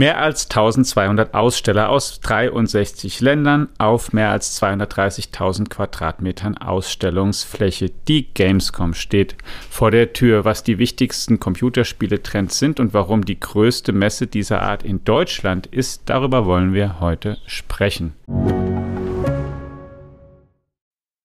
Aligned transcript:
Mehr 0.00 0.16
als 0.16 0.44
1200 0.48 1.34
Aussteller 1.34 1.90
aus 1.90 2.20
63 2.20 3.20
Ländern 3.20 3.68
auf 3.76 4.14
mehr 4.14 4.30
als 4.30 4.58
230.000 4.58 5.68
Quadratmetern 5.68 6.56
Ausstellungsfläche. 6.56 7.90
Die 8.08 8.32
Gamescom 8.32 8.94
steht 8.94 9.36
vor 9.68 9.90
der 9.90 10.14
Tür. 10.14 10.46
Was 10.46 10.64
die 10.64 10.78
wichtigsten 10.78 11.38
Computerspieletrends 11.38 12.58
sind 12.58 12.80
und 12.80 12.94
warum 12.94 13.26
die 13.26 13.38
größte 13.38 13.92
Messe 13.92 14.26
dieser 14.26 14.62
Art 14.62 14.84
in 14.84 15.04
Deutschland 15.04 15.66
ist, 15.66 16.04
darüber 16.06 16.46
wollen 16.46 16.72
wir 16.72 17.00
heute 17.00 17.36
sprechen. 17.44 18.14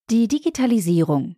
Die 0.09 0.27
Digitalisierung 0.27 1.37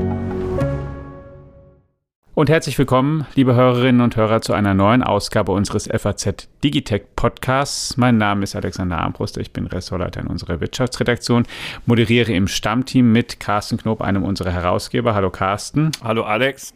Und 2.41 2.49
herzlich 2.49 2.79
willkommen, 2.79 3.27
liebe 3.35 3.53
Hörerinnen 3.53 4.01
und 4.01 4.15
Hörer, 4.15 4.41
zu 4.41 4.53
einer 4.53 4.73
neuen 4.73 5.03
Ausgabe 5.03 5.51
unseres 5.51 5.87
FAZ 5.87 6.49
Digitech 6.63 7.03
Podcasts. 7.15 7.97
Mein 7.97 8.17
Name 8.17 8.41
ist 8.41 8.55
Alexander 8.55 8.97
Armbruster, 8.97 9.41
ich 9.41 9.53
bin 9.53 9.67
Ressortleiter 9.67 10.21
in 10.21 10.25
unserer 10.25 10.59
Wirtschaftsredaktion, 10.59 11.45
moderiere 11.85 12.33
im 12.33 12.47
Stammteam 12.47 13.11
mit 13.11 13.39
Carsten 13.39 13.77
Knob, 13.77 14.01
einem 14.01 14.23
unserer 14.23 14.49
Herausgeber. 14.49 15.13
Hallo 15.13 15.29
Carsten. 15.29 15.91
Hallo 16.03 16.23
Alex. 16.23 16.73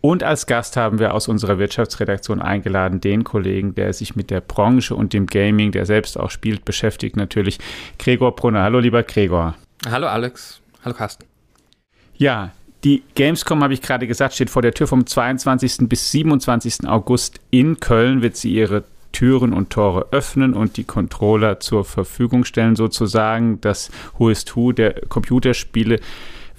Und 0.00 0.24
als 0.24 0.46
Gast 0.46 0.76
haben 0.76 0.98
wir 0.98 1.14
aus 1.14 1.28
unserer 1.28 1.60
Wirtschaftsredaktion 1.60 2.42
eingeladen 2.42 3.00
den 3.00 3.22
Kollegen, 3.22 3.76
der 3.76 3.92
sich 3.92 4.16
mit 4.16 4.30
der 4.30 4.40
Branche 4.40 4.96
und 4.96 5.12
dem 5.12 5.26
Gaming, 5.26 5.70
der 5.70 5.86
selbst 5.86 6.18
auch 6.18 6.32
spielt, 6.32 6.64
beschäftigt, 6.64 7.16
natürlich 7.16 7.60
Gregor 8.00 8.34
Brunner. 8.34 8.64
Hallo 8.64 8.80
lieber 8.80 9.04
Gregor. 9.04 9.54
Hallo 9.88 10.08
Alex. 10.08 10.60
Hallo 10.84 10.96
Carsten. 10.96 11.24
Ja, 12.16 12.50
die 12.84 13.02
Gamescom, 13.14 13.62
habe 13.62 13.74
ich 13.74 13.82
gerade 13.82 14.06
gesagt, 14.06 14.34
steht 14.34 14.50
vor 14.50 14.62
der 14.62 14.74
Tür 14.74 14.86
vom 14.86 15.06
22. 15.06 15.88
bis 15.88 16.10
27. 16.10 16.86
August 16.86 17.40
in 17.50 17.80
Köln, 17.80 18.22
wird 18.22 18.36
sie 18.36 18.52
ihre 18.52 18.84
Türen 19.12 19.52
und 19.52 19.70
Tore 19.70 20.08
öffnen 20.10 20.54
und 20.54 20.76
die 20.76 20.84
Controller 20.84 21.60
zur 21.60 21.84
Verfügung 21.84 22.44
stellen, 22.44 22.76
sozusagen. 22.76 23.60
Das 23.60 23.90
Who 24.18 24.28
is 24.28 24.44
Who 24.54 24.72
der 24.72 25.00
Computerspiele. 25.08 26.00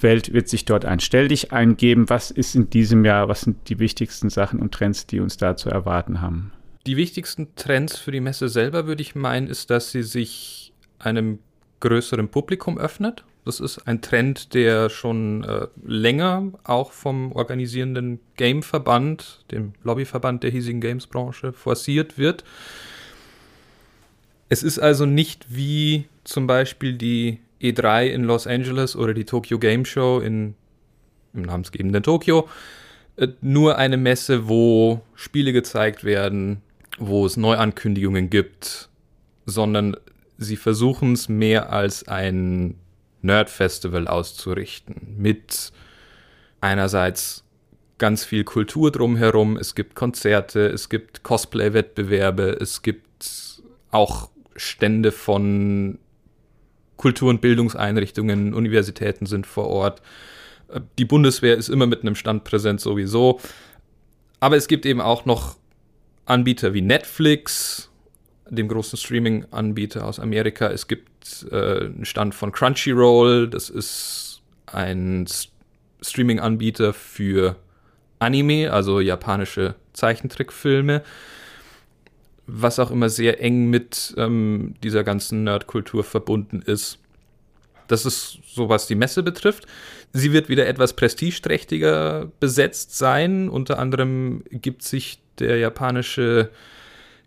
Welt 0.01 0.33
wird 0.33 0.49
sich 0.49 0.65
dort 0.65 0.83
ein 0.83 0.99
Stell 0.99 1.29
dich 1.29 1.53
eingeben. 1.53 2.09
Was 2.09 2.31
ist 2.31 2.55
in 2.55 2.69
diesem 2.69 3.05
Jahr, 3.05 3.29
was 3.29 3.41
sind 3.41 3.69
die 3.69 3.79
wichtigsten 3.79 4.29
Sachen 4.29 4.59
und 4.59 4.73
Trends, 4.73 5.07
die 5.07 5.19
uns 5.19 5.37
da 5.37 5.55
zu 5.55 5.69
erwarten 5.69 6.21
haben? 6.21 6.51
Die 6.85 6.97
wichtigsten 6.97 7.55
Trends 7.55 7.97
für 7.97 8.11
die 8.11 8.19
Messe 8.19 8.49
selber, 8.49 8.87
würde 8.87 9.01
ich 9.01 9.15
meinen, 9.15 9.47
ist, 9.47 9.69
dass 9.69 9.91
sie 9.91 10.03
sich 10.03 10.73
einem 10.99 11.39
größeren 11.79 12.27
Publikum 12.29 12.77
öffnet. 12.77 13.23
Das 13.45 13.59
ist 13.59 13.87
ein 13.87 14.01
Trend, 14.01 14.55
der 14.55 14.89
schon 14.89 15.43
äh, 15.43 15.67
länger 15.85 16.51
auch 16.63 16.91
vom 16.91 17.31
organisierenden 17.31 18.19
Game-Verband, 18.37 19.45
dem 19.51 19.73
Lobbyverband 19.83 20.41
der 20.41 20.49
hiesigen 20.49 20.81
Games-Branche, 20.81 21.53
forciert 21.53 22.17
wird. 22.17 22.43
Es 24.49 24.63
ist 24.63 24.79
also 24.79 25.05
nicht 25.05 25.45
wie 25.55 26.05
zum 26.23 26.47
Beispiel 26.47 26.93
die 26.93 27.39
E3 27.61 28.07
in 28.07 28.23
Los 28.23 28.47
Angeles 28.47 28.95
oder 28.95 29.13
die 29.13 29.25
Tokyo 29.25 29.59
Game 29.59 29.85
Show 29.85 30.19
in, 30.19 30.55
im 31.35 31.43
namensgebenden 31.43 32.01
Tokio, 32.01 32.49
äh, 33.17 33.27
nur 33.41 33.77
eine 33.77 33.97
Messe, 33.97 34.47
wo 34.47 35.01
Spiele 35.13 35.53
gezeigt 35.53 36.03
werden, 36.03 36.63
wo 36.97 37.27
es 37.27 37.37
Neuankündigungen 37.37 38.31
gibt, 38.31 38.89
sondern 39.45 39.95
sie 40.39 40.55
versuchen 40.55 41.13
es 41.13 41.29
mehr 41.29 41.71
als 41.71 42.07
ein 42.07 42.75
Nerd-Festival 43.25 44.07
auszurichten. 44.07 45.15
Mit 45.17 45.71
einerseits 46.61 47.43
ganz 47.97 48.23
viel 48.23 48.43
Kultur 48.43 48.91
drumherum. 48.91 49.57
Es 49.57 49.75
gibt 49.75 49.95
Konzerte, 49.95 50.67
es 50.67 50.89
gibt 50.89 51.23
Cosplay-Wettbewerbe, 51.23 52.57
es 52.59 52.81
gibt 52.81 53.61
auch 53.91 54.29
Stände 54.55 55.11
von 55.11 55.99
Kultur- 56.97 57.29
und 57.29 57.41
Bildungseinrichtungen, 57.41 58.53
Universitäten 58.53 59.25
sind 59.25 59.47
vor 59.47 59.67
Ort. 59.67 60.01
Die 60.97 61.05
Bundeswehr 61.05 61.55
ist 61.55 61.69
immer 61.69 61.87
mit 61.87 62.01
einem 62.01 62.15
Stand 62.15 62.43
präsent 62.43 62.81
sowieso. 62.81 63.39
Aber 64.39 64.57
es 64.57 64.67
gibt 64.67 64.85
eben 64.85 65.01
auch 65.01 65.25
noch 65.25 65.57
Anbieter 66.25 66.73
wie 66.73 66.81
Netflix, 66.81 67.89
dem 68.49 68.67
großen 68.67 68.97
Streaming-Anbieter 68.97 70.05
aus 70.05 70.19
Amerika. 70.19 70.67
Es 70.67 70.87
gibt 70.87 71.47
äh, 71.51 71.85
einen 71.85 72.05
Stand 72.05 72.35
von 72.35 72.51
Crunchyroll, 72.51 73.49
das 73.49 73.69
ist 73.69 74.41
ein 74.67 75.25
Streaming-Anbieter 76.01 76.93
für 76.93 77.55
Anime, 78.19 78.71
also 78.71 78.99
japanische 78.99 79.75
Zeichentrickfilme, 79.93 81.03
was 82.47 82.79
auch 82.79 82.91
immer 82.91 83.09
sehr 83.09 83.41
eng 83.41 83.69
mit 83.69 84.13
ähm, 84.17 84.75
dieser 84.83 85.03
ganzen 85.03 85.43
Nerdkultur 85.43 86.03
verbunden 86.03 86.61
ist. 86.61 86.99
Das 87.87 88.05
ist 88.05 88.39
so, 88.47 88.69
was 88.69 88.87
die 88.87 88.95
Messe 88.95 89.21
betrifft. 89.21 89.65
Sie 90.13 90.31
wird 90.31 90.49
wieder 90.49 90.67
etwas 90.67 90.93
prestigeträchtiger 90.93 92.31
besetzt 92.39 92.97
sein. 92.97 93.49
Unter 93.49 93.79
anderem 93.79 94.43
gibt 94.49 94.81
sich 94.83 95.19
der 95.39 95.57
japanische 95.57 96.49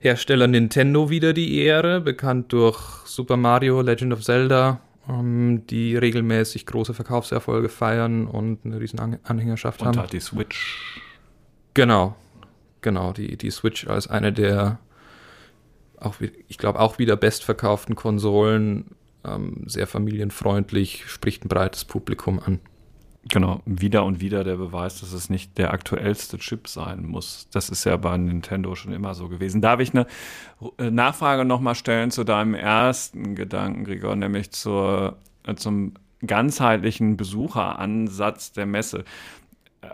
Hersteller 0.01 0.47
Nintendo 0.47 1.11
wieder 1.11 1.33
die 1.33 1.59
Ehre, 1.59 2.01
bekannt 2.01 2.53
durch 2.53 2.79
Super 3.05 3.37
Mario, 3.37 3.81
Legend 3.81 4.13
of 4.13 4.23
Zelda, 4.23 4.81
ähm, 5.09 5.67
die 5.67 5.97
regelmäßig 5.97 6.67
große 6.67 6.95
Verkaufserfolge 6.95 7.69
feiern 7.69 8.27
und 8.27 8.65
eine 8.65 8.81
riesen 8.81 9.01
Anhängerschaft 9.25 9.81
und 9.81 9.89
haben. 9.89 9.97
Und 9.97 10.03
hat 10.05 10.13
die 10.13 10.21
Switch. 10.21 11.01
Genau, 11.75 12.15
genau, 12.81 13.13
die, 13.13 13.37
die 13.37 13.51
Switch 13.51 13.89
als 13.89 14.07
eine 14.07 14.33
der, 14.33 14.79
auch, 15.99 16.17
ich 16.47 16.59
glaube, 16.59 16.79
auch 16.79 16.99
wieder 16.99 17.17
bestverkauften 17.17 17.97
Konsolen, 17.97 18.95
ähm, 19.25 19.65
sehr 19.67 19.89
familienfreundlich, 19.89 21.05
spricht 21.09 21.45
ein 21.45 21.49
breites 21.49 21.85
Publikum 21.85 22.39
an. 22.39 22.61
Genau, 23.25 23.61
wieder 23.67 24.05
und 24.05 24.21
wieder 24.21 24.45
der 24.45 24.57
Beweis, 24.57 25.01
dass 25.01 25.13
es 25.13 25.29
nicht 25.29 25.59
der 25.59 25.73
aktuellste 25.73 26.39
Chip 26.39 26.69
sein 26.69 27.05
muss. 27.05 27.49
Das 27.53 27.69
ist 27.69 27.85
ja 27.85 27.97
bei 27.97 28.17
Nintendo 28.17 28.75
schon 28.75 28.93
immer 28.93 29.15
so 29.15 29.29
gewesen. 29.29 29.61
Darf 29.61 29.81
ich 29.81 29.93
eine 29.93 30.07
äh, 30.79 30.91
Nachfrage 30.91 31.45
nochmal 31.45 31.75
stellen 31.75 32.11
zu 32.11 32.25
deinem 32.25 32.55
ersten 32.55 33.35
Gedanken, 33.35 33.85
Gregor, 33.85 34.17
nämlich 34.17 34.53
zur, 34.53 35.17
äh, 35.47 35.55
zum 35.57 35.95
ganzheitlichen 36.25 37.17
Besucheransatz 37.17 38.53
der 38.53 38.67
Messe? 38.67 39.05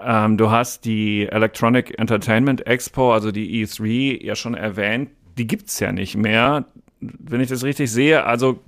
Ähm, 0.03 0.37
du 0.37 0.51
hast 0.51 0.85
die 0.85 1.27
Electronic 1.27 1.99
Entertainment 1.99 2.67
Expo, 2.67 3.13
also 3.13 3.33
die 3.33 3.65
E3, 3.65 4.23
ja 4.23 4.37
schon 4.37 4.55
erwähnt. 4.55 5.11
Die 5.39 5.47
gibt 5.47 5.69
es 5.69 5.81
ja 5.81 5.93
nicht 5.93 6.17
mehr. 6.17 6.67
Wenn 7.01 7.41
ich 7.41 7.49
das 7.49 7.65
richtig 7.65 7.91
sehe, 7.91 8.25
also 8.25 8.61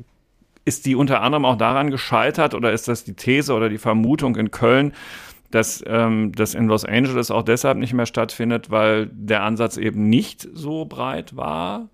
ist 0.66 0.84
die 0.84 0.96
unter 0.96 1.22
anderem 1.22 1.46
auch 1.46 1.56
daran 1.56 1.90
gescheitert 1.90 2.52
oder 2.52 2.72
ist 2.72 2.88
das 2.88 3.04
die 3.04 3.14
These 3.14 3.54
oder 3.54 3.70
die 3.70 3.78
Vermutung 3.78 4.36
in 4.36 4.50
Köln, 4.50 4.92
dass 5.52 5.82
ähm, 5.86 6.32
das 6.32 6.54
in 6.54 6.66
Los 6.66 6.84
Angeles 6.84 7.30
auch 7.30 7.42
deshalb 7.42 7.78
nicht 7.78 7.94
mehr 7.94 8.04
stattfindet, 8.04 8.70
weil 8.70 9.08
der 9.12 9.44
Ansatz 9.44 9.76
eben 9.76 10.10
nicht 10.10 10.46
so 10.52 10.84
breit 10.84 11.36
war? 11.36 11.88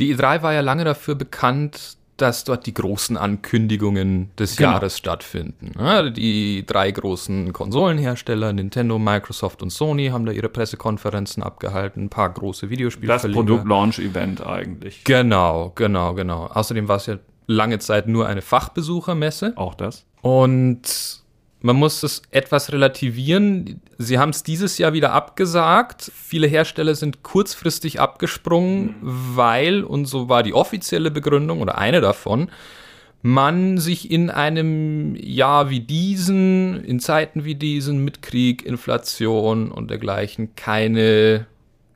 Die 0.00 0.14
E3 0.14 0.42
war 0.42 0.52
ja 0.52 0.60
lange 0.60 0.84
dafür 0.84 1.14
bekannt, 1.14 1.96
dass 2.16 2.42
dort 2.42 2.66
die 2.66 2.74
großen 2.74 3.16
Ankündigungen 3.16 4.30
des 4.36 4.56
genau. 4.56 4.72
Jahres 4.72 4.98
stattfinden. 4.98 5.72
Ja, 5.78 6.10
die 6.10 6.64
drei 6.66 6.90
großen 6.90 7.52
Konsolenhersteller, 7.52 8.52
Nintendo, 8.52 8.98
Microsoft 8.98 9.62
und 9.62 9.70
Sony, 9.70 10.08
haben 10.08 10.26
da 10.26 10.32
ihre 10.32 10.48
Pressekonferenzen 10.48 11.44
abgehalten, 11.44 12.06
ein 12.06 12.08
paar 12.08 12.30
große 12.30 12.70
Videospiele. 12.70 13.12
Das 13.12 13.22
Produkt-Launch-Event 13.22 14.44
eigentlich. 14.44 15.04
Genau, 15.04 15.70
genau, 15.76 16.14
genau. 16.14 16.46
Außerdem 16.46 16.88
war 16.88 16.96
es 16.96 17.06
ja 17.06 17.18
lange 17.48 17.80
Zeit 17.80 18.06
nur 18.06 18.28
eine 18.28 18.42
Fachbesuchermesse. 18.42 19.54
Auch 19.56 19.74
das. 19.74 20.06
Und 20.20 21.24
man 21.60 21.74
muss 21.74 22.04
es 22.04 22.22
etwas 22.30 22.70
relativieren. 22.72 23.80
Sie 23.96 24.18
haben 24.20 24.30
es 24.30 24.44
dieses 24.44 24.78
Jahr 24.78 24.92
wieder 24.92 25.12
abgesagt. 25.12 26.12
Viele 26.14 26.46
Hersteller 26.46 26.94
sind 26.94 27.24
kurzfristig 27.24 27.98
abgesprungen, 27.98 28.94
weil, 29.00 29.82
und 29.82 30.04
so 30.04 30.28
war 30.28 30.44
die 30.44 30.54
offizielle 30.54 31.10
Begründung 31.10 31.60
oder 31.60 31.76
eine 31.76 32.00
davon, 32.00 32.50
man 33.22 33.78
sich 33.78 34.12
in 34.12 34.30
einem 34.30 35.16
Jahr 35.16 35.70
wie 35.70 35.80
diesen, 35.80 36.84
in 36.84 37.00
Zeiten 37.00 37.44
wie 37.44 37.56
diesen 37.56 38.04
mit 38.04 38.22
Krieg, 38.22 38.64
Inflation 38.64 39.72
und 39.72 39.90
dergleichen 39.90 40.54
keine 40.54 41.48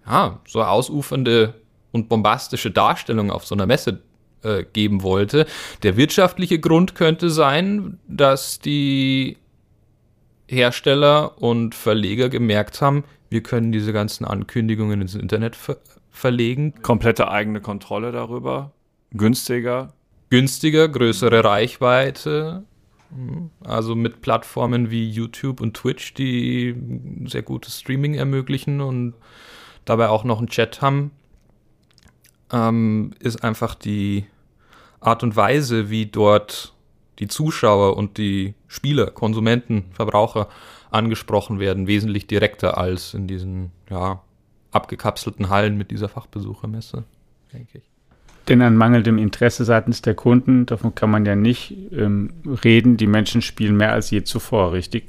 ja, 0.05 0.41
so 0.49 0.63
ausufernde 0.65 1.55
und 1.93 2.09
bombastische 2.09 2.73
Darstellung 2.73 3.31
auf 3.31 3.47
so 3.47 3.55
einer 3.55 3.67
Messe 3.67 4.03
äh, 4.43 4.65
geben 4.73 5.03
wollte. 5.03 5.47
Der 5.83 5.97
wirtschaftliche 5.97 6.59
Grund 6.59 6.95
könnte 6.95 7.31
sein, 7.31 7.99
dass 8.09 8.59
die 8.59 9.37
Hersteller 10.49 11.41
und 11.41 11.75
Verleger 11.75 12.29
gemerkt 12.29 12.81
haben, 12.81 13.05
wir 13.31 13.43
können 13.43 13.73
diese 13.73 13.95
ganzen 13.95 14.27
Ankündigungen 14.27 15.01
ins 15.01 15.15
Internet 15.15 15.57
ver 15.57 15.79
verlegen. 16.11 16.75
Komplette 16.83 17.31
eigene 17.31 17.63
Kontrolle 17.63 18.13
darüber. 18.13 18.73
Günstiger. 19.13 19.95
Günstiger, 20.29 20.87
größere 20.89 21.43
Reichweite. 21.43 22.65
Also 23.65 23.95
mit 23.95 24.21
Plattformen 24.21 24.91
wie 24.91 25.11
YouTube 25.11 25.63
und 25.63 25.75
Twitch, 25.75 26.13
die 26.13 26.77
sehr 27.25 27.41
gutes 27.41 27.81
Streaming 27.81 28.13
ermöglichen 28.13 28.83
und 28.83 29.15
dabei 29.87 30.09
auch 30.09 30.25
noch 30.25 30.39
einen 30.39 30.49
Chat 30.49 30.83
haben, 30.83 31.13
ähm, 32.53 33.13
ist 33.19 33.43
einfach 33.43 33.75
die 33.75 34.27
Art 35.03 35.23
und 35.23 35.37
Weise, 35.37 35.91
wie 35.91 36.07
dort 36.07 36.73
die 37.19 37.29
Zuschauer 37.29 37.97
und 37.97 38.19
die 38.19 38.55
Spieler, 38.69 39.11
Konsumenten, 39.11 39.85
Verbraucher 39.93 40.49
angesprochen 40.91 41.59
werden, 41.59 41.87
wesentlich 41.87 42.27
direkter 42.27 42.79
als 42.79 43.15
in 43.15 43.27
diesen 43.27 43.71
ja, 43.91 44.23
abgekapselten 44.71 45.49
Hallen 45.49 45.77
mit 45.77 45.91
dieser 45.91 46.09
Fachbesuchermesse, 46.09 47.05
denke 47.53 47.79
ich. 47.79 47.85
Denn 48.49 48.61
an 48.61 48.77
mangelndem 48.77 49.19
Interesse 49.19 49.65
seitens 49.65 50.03
der 50.03 50.15
Kunden, 50.15 50.67
davon 50.67 50.95
kann 50.95 51.11
man 51.11 51.25
ja 51.25 51.37
nicht 51.37 51.77
ähm, 51.93 52.35
reden, 52.65 52.97
die 52.97 53.07
Menschen 53.07 53.41
spielen 53.41 53.77
mehr 53.77 53.93
als 53.93 54.11
je 54.11 54.25
zuvor, 54.25 54.73
richtig? 54.73 55.05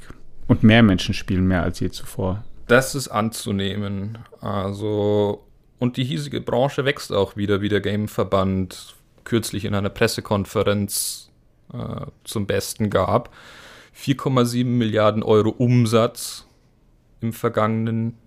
Und 0.46 0.62
mehr 0.62 0.82
Menschen 0.82 1.14
spielen 1.14 1.46
mehr 1.46 1.62
als 1.62 1.80
je 1.80 1.90
zuvor. 1.90 2.44
Das 2.68 2.94
ist 2.94 3.08
anzunehmen. 3.08 4.18
Also, 4.40 5.44
und 5.78 5.96
die 5.96 6.04
hiesige 6.04 6.40
Branche 6.40 6.84
wächst 6.84 7.12
auch 7.12 7.36
wieder, 7.36 7.60
wie 7.60 7.68
der 7.68 7.80
Gameverband 7.80 8.94
kürzlich 9.24 9.64
in 9.64 9.74
einer 9.74 9.90
Pressekonferenz 9.90 11.30
äh, 11.72 12.06
zum 12.24 12.46
Besten 12.46 12.90
gab. 12.90 13.30
4,7 13.96 14.64
Milliarden 14.64 15.22
Euro 15.22 15.50
Umsatz 15.50 16.46
im 17.20 17.32
vergangenen 17.32 18.18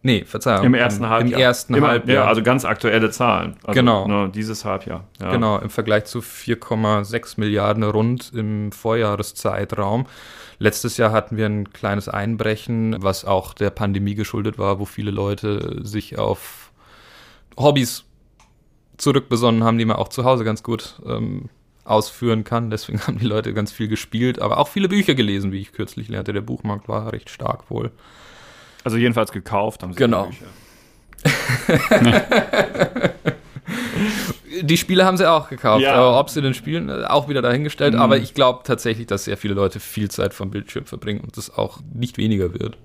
Nee, 0.00 0.24
Verzeihung. 0.24 0.64
Im 0.64 0.74
ersten 0.74 1.08
Halbjahr. 1.08 1.40
Im 1.40 1.44
ersten 1.44 1.74
Im, 1.74 1.86
Halbjahr. 1.86 2.24
Ja, 2.24 2.28
also 2.28 2.42
ganz 2.42 2.64
aktuelle 2.64 3.10
Zahlen. 3.10 3.56
Also, 3.64 3.78
genau. 3.78 4.06
Ne, 4.06 4.30
dieses 4.32 4.64
Halbjahr. 4.64 5.04
Ja. 5.20 5.32
Genau, 5.32 5.58
im 5.58 5.70
Vergleich 5.70 6.04
zu 6.04 6.20
4,6 6.20 7.34
Milliarden 7.40 7.82
rund 7.82 8.32
im 8.32 8.70
Vorjahreszeitraum. 8.70 10.06
Letztes 10.60 10.96
Jahr 10.98 11.10
hatten 11.10 11.36
wir 11.36 11.46
ein 11.46 11.72
kleines 11.72 12.08
Einbrechen, 12.08 12.96
was 13.02 13.24
auch 13.24 13.54
der 13.54 13.70
Pandemie 13.70 14.14
geschuldet 14.14 14.56
war, 14.56 14.78
wo 14.78 14.84
viele 14.84 15.10
Leute 15.10 15.80
sich 15.82 16.16
auf 16.18 16.72
Hobbys 17.56 18.04
zurückbesonnen 18.98 19.64
haben, 19.64 19.78
die 19.78 19.84
man 19.84 19.96
auch 19.96 20.08
zu 20.08 20.24
Hause 20.24 20.44
ganz 20.44 20.62
gut 20.62 21.00
ähm, 21.06 21.48
ausführen 21.84 22.44
kann. 22.44 22.70
Deswegen 22.70 23.00
haben 23.06 23.18
die 23.18 23.26
Leute 23.26 23.54
ganz 23.54 23.72
viel 23.72 23.88
gespielt, 23.88 24.40
aber 24.40 24.58
auch 24.58 24.68
viele 24.68 24.88
Bücher 24.88 25.14
gelesen, 25.14 25.50
wie 25.52 25.60
ich 25.60 25.72
kürzlich 25.72 26.08
lernte. 26.08 26.32
Der 26.32 26.42
Buchmarkt 26.42 26.88
war 26.88 27.12
recht 27.12 27.30
stark 27.30 27.70
wohl. 27.70 27.90
Also 28.84 28.96
jedenfalls 28.96 29.32
gekauft 29.32 29.82
haben 29.82 29.92
sie 29.92 29.98
genau. 29.98 30.30
die 34.62 34.76
Spiele 34.76 35.04
haben 35.04 35.16
sie 35.16 35.28
auch 35.28 35.48
gekauft. 35.48 35.82
Ja. 35.82 35.94
Aber 35.94 36.18
ob 36.18 36.30
sie 36.30 36.42
den 36.42 36.54
spielen, 36.54 36.88
äh, 36.88 37.04
auch 37.04 37.28
wieder 37.28 37.42
dahingestellt. 37.42 37.94
Mhm. 37.94 38.00
Aber 38.00 38.16
ich 38.18 38.34
glaube 38.34 38.60
tatsächlich, 38.64 39.06
dass 39.06 39.24
sehr 39.24 39.36
viele 39.36 39.54
Leute 39.54 39.80
viel 39.80 40.10
Zeit 40.10 40.34
vom 40.34 40.50
Bildschirm 40.50 40.86
verbringen 40.86 41.20
und 41.20 41.36
das 41.36 41.50
auch 41.56 41.80
nicht 41.92 42.18
weniger 42.18 42.54
wird. 42.54 42.78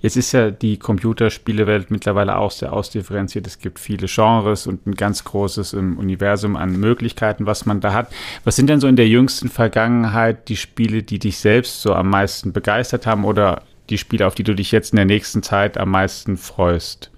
Jetzt 0.00 0.16
ist 0.16 0.32
ja 0.32 0.50
die 0.50 0.78
Computerspielewelt 0.78 1.90
mittlerweile 1.90 2.36
auch 2.36 2.50
sehr 2.50 2.72
ausdifferenziert. 2.72 3.46
Es 3.46 3.58
gibt 3.58 3.78
viele 3.78 4.06
Genres 4.06 4.66
und 4.66 4.86
ein 4.86 4.94
ganz 4.94 5.24
großes 5.24 5.74
um, 5.74 5.98
Universum 5.98 6.56
an 6.56 6.78
Möglichkeiten, 6.78 7.46
was 7.46 7.66
man 7.66 7.80
da 7.80 7.92
hat. 7.92 8.12
Was 8.44 8.56
sind 8.56 8.68
denn 8.68 8.80
so 8.80 8.86
in 8.88 8.96
der 8.96 9.08
jüngsten 9.08 9.48
Vergangenheit 9.48 10.48
die 10.48 10.56
Spiele, 10.56 11.02
die 11.02 11.18
dich 11.18 11.38
selbst 11.38 11.82
so 11.82 11.94
am 11.94 12.10
meisten 12.10 12.52
begeistert 12.52 13.06
haben 13.06 13.24
oder 13.24 13.62
die 13.90 13.98
Spiele, 13.98 14.26
auf 14.26 14.34
die 14.34 14.44
du 14.44 14.54
dich 14.54 14.72
jetzt 14.72 14.92
in 14.92 14.96
der 14.96 15.04
nächsten 15.04 15.42
Zeit 15.42 15.78
am 15.78 15.90
meisten 15.90 16.36
freust? 16.36 17.10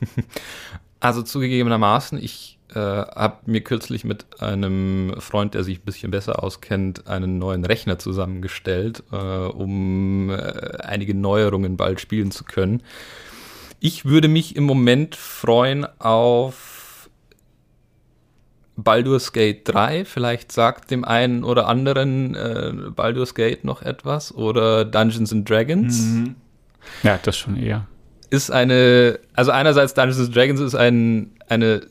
Also 1.00 1.22
zugegebenermaßen, 1.22 2.18
ich 2.20 2.57
äh, 2.74 2.78
habe 2.78 3.38
mir 3.46 3.62
kürzlich 3.62 4.04
mit 4.04 4.26
einem 4.40 5.14
Freund, 5.18 5.54
der 5.54 5.64
sich 5.64 5.78
ein 5.78 5.84
bisschen 5.84 6.10
besser 6.10 6.42
auskennt, 6.42 7.06
einen 7.06 7.38
neuen 7.38 7.64
Rechner 7.64 7.98
zusammengestellt, 7.98 9.02
äh, 9.12 9.16
um 9.16 10.30
äh, 10.30 10.78
einige 10.82 11.14
Neuerungen 11.14 11.76
bald 11.76 12.00
spielen 12.00 12.30
zu 12.30 12.44
können. 12.44 12.82
Ich 13.80 14.04
würde 14.04 14.28
mich 14.28 14.56
im 14.56 14.64
Moment 14.64 15.14
freuen 15.14 15.86
auf 15.98 16.78
Baldur's 18.76 19.32
Gate 19.32 19.62
3. 19.64 20.04
Vielleicht 20.04 20.52
sagt 20.52 20.90
dem 20.90 21.04
einen 21.04 21.44
oder 21.44 21.66
anderen 21.66 22.34
äh, 22.34 22.72
Baldur's 22.94 23.34
Gate 23.34 23.64
noch 23.64 23.82
etwas 23.82 24.34
oder 24.34 24.84
Dungeons 24.84 25.32
and 25.32 25.48
Dragons. 25.48 26.00
Mhm. 26.00 26.34
Ja, 27.02 27.18
das 27.22 27.36
schon 27.36 27.56
eher. 27.56 27.86
Ist 28.30 28.50
eine, 28.50 29.18
also 29.34 29.50
einerseits 29.52 29.94
Dungeons 29.94 30.20
and 30.20 30.36
Dragons 30.36 30.60
ist 30.60 30.74
ein, 30.74 31.32
eine 31.48 31.82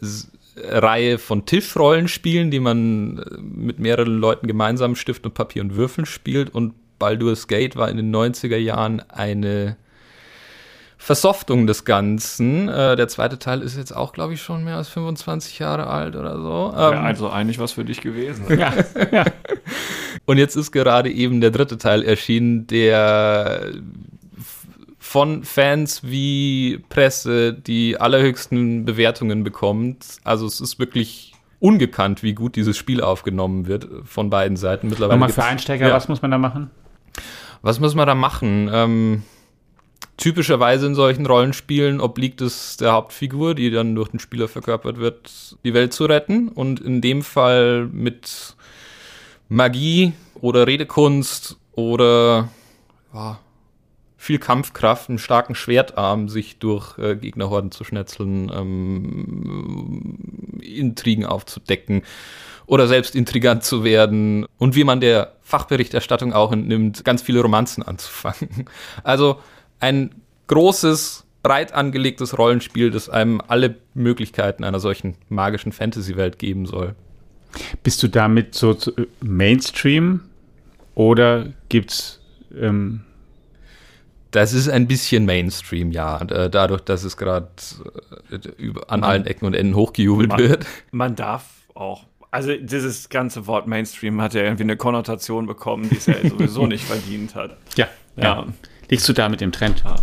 Reihe 0.63 1.17
von 1.17 1.45
Tischrollenspielen, 1.45 2.51
die 2.51 2.59
man 2.59 3.19
äh, 3.19 3.37
mit 3.39 3.79
mehreren 3.79 4.17
Leuten 4.17 4.47
gemeinsam 4.47 4.95
Stift 4.95 5.25
und 5.25 5.33
Papier 5.33 5.61
und 5.61 5.75
Würfeln 5.75 6.05
spielt. 6.05 6.53
Und 6.53 6.73
Baldur's 6.99 7.47
Gate 7.47 7.75
war 7.75 7.89
in 7.89 7.97
den 7.97 8.15
90er 8.15 8.57
Jahren 8.57 9.01
eine 9.09 9.77
Versoftung 10.97 11.67
des 11.67 11.85
Ganzen. 11.85 12.67
Äh, 12.69 12.95
der 12.95 13.07
zweite 13.07 13.37
Teil 13.37 13.61
ist 13.61 13.77
jetzt 13.77 13.95
auch, 13.95 14.13
glaube 14.13 14.33
ich, 14.33 14.41
schon 14.41 14.63
mehr 14.63 14.77
als 14.77 14.89
25 14.89 15.59
Jahre 15.59 15.87
alt 15.87 16.15
oder 16.15 16.37
so. 16.37 16.73
Ähm, 16.75 17.05
also 17.05 17.29
eigentlich 17.29 17.59
was 17.59 17.73
für 17.73 17.85
dich 17.85 18.01
gewesen. 18.01 18.45
ja, 18.59 18.73
ja. 19.11 19.25
Und 20.25 20.37
jetzt 20.37 20.55
ist 20.55 20.71
gerade 20.71 21.11
eben 21.11 21.39
der 21.39 21.51
dritte 21.51 21.77
Teil 21.77 22.03
erschienen, 22.03 22.67
der 22.67 23.71
von 25.07 25.43
Fans 25.43 26.01
wie 26.03 26.83
Presse 26.89 27.53
die 27.53 27.97
allerhöchsten 27.97 28.83
Bewertungen 28.83 29.43
bekommt. 29.45 30.17
Also 30.25 30.45
es 30.45 30.59
ist 30.59 30.79
wirklich 30.79 31.33
ungekannt, 31.59 32.23
wie 32.23 32.33
gut 32.33 32.57
dieses 32.57 32.77
Spiel 32.77 33.01
aufgenommen 33.01 33.67
wird 33.67 33.87
von 34.03 34.29
beiden 34.29 34.57
Seiten. 34.57 34.89
Mittlerweile 34.89 35.17
Nochmal 35.17 35.33
für 35.33 35.45
Einsteiger, 35.45 35.87
ja. 35.87 35.93
was 35.93 36.09
muss 36.09 36.21
man 36.21 36.31
da 36.31 36.37
machen? 36.37 36.69
Was 37.61 37.79
muss 37.79 37.95
man 37.95 38.05
da 38.05 38.15
machen? 38.15 38.69
Ähm, 38.71 39.23
typischerweise 40.17 40.85
in 40.87 40.93
solchen 40.93 41.25
Rollenspielen 41.25 42.01
obliegt 42.01 42.41
es 42.41 42.75
der 42.75 42.91
Hauptfigur, 42.91 43.55
die 43.55 43.71
dann 43.71 43.95
durch 43.95 44.09
den 44.09 44.19
Spieler 44.19 44.49
verkörpert 44.49 44.97
wird, 44.97 45.57
die 45.63 45.73
Welt 45.73 45.93
zu 45.93 46.05
retten. 46.05 46.49
Und 46.49 46.81
in 46.81 46.99
dem 46.99 47.23
Fall 47.23 47.87
mit 47.87 48.57
Magie 49.47 50.11
oder 50.35 50.67
Redekunst 50.67 51.57
oder 51.71 52.49
ja, 53.13 53.39
viel 54.17 54.39
Kampfkraft, 54.39 55.09
einen 55.09 55.19
starken 55.19 55.53
Schwertarm, 55.53 56.27
sich 56.27 56.57
durch 56.57 56.97
äh, 56.97 57.15
Gegnerhorden 57.15 57.71
zu 57.71 57.83
schnetzeln, 57.83 58.51
ähm, 58.53 60.59
Intrigen 60.59 61.25
aufzudecken 61.25 62.01
oder 62.65 62.87
selbst 62.87 63.15
intrigant 63.15 63.63
zu 63.63 63.83
werden 63.83 64.45
und 64.57 64.75
wie 64.75 64.83
man 64.83 64.99
der 64.99 65.33
Fachberichterstattung 65.43 66.33
auch 66.33 66.51
entnimmt, 66.51 67.05
ganz 67.05 67.21
viele 67.21 67.41
Romanzen 67.41 67.83
anzufangen. 67.83 68.65
Also 69.03 69.39
ein 69.79 70.15
großes, 70.47 71.25
breit 71.43 71.73
angelegtes 71.73 72.37
Rollenspiel, 72.37 72.89
das 72.89 73.09
einem 73.09 73.39
alle 73.47 73.75
Möglichkeiten 73.93 74.63
einer 74.63 74.79
solchen 74.79 75.15
magischen 75.29 75.71
Fantasy-Welt 75.71 76.39
geben 76.39 76.65
soll. 76.65 76.95
Bist 77.83 78.01
du 78.01 78.07
damit 78.07 78.55
so 78.55 78.71
äh, 78.71 79.05
Mainstream 79.21 80.21
oder 80.95 81.53
gibt's 81.69 82.19
ähm 82.59 83.01
das 84.31 84.53
ist 84.53 84.69
ein 84.69 84.87
bisschen 84.87 85.25
Mainstream, 85.25 85.91
ja. 85.91 86.21
Äh, 86.21 86.49
dadurch, 86.49 86.81
dass 86.81 87.03
es 87.03 87.17
gerade 87.17 87.47
äh, 88.31 88.73
an 88.87 89.03
allen 89.03 89.25
Ecken 89.25 89.45
und 89.45 89.53
Enden 89.53 89.75
hochgejubelt 89.75 90.29
man, 90.29 90.39
wird. 90.39 90.65
Man 90.91 91.15
darf 91.15 91.45
auch. 91.73 92.03
Also 92.29 92.53
dieses 92.55 93.09
ganze 93.09 93.47
Wort 93.47 93.67
Mainstream 93.67 94.21
hat 94.21 94.33
ja 94.33 94.41
irgendwie 94.41 94.63
eine 94.63 94.77
Konnotation 94.77 95.47
bekommen, 95.47 95.89
die 95.89 95.97
es 95.97 96.07
ja 96.07 96.15
sowieso 96.29 96.67
nicht 96.67 96.83
verdient 96.83 97.35
hat. 97.35 97.57
Ja, 97.75 97.87
ja. 98.15 98.23
ja. 98.23 98.45
Liegst 98.89 99.07
du 99.07 99.13
da 99.13 99.29
mit 99.29 99.41
dem 99.41 99.51
Trend? 99.51 99.83
Ja. 99.85 99.95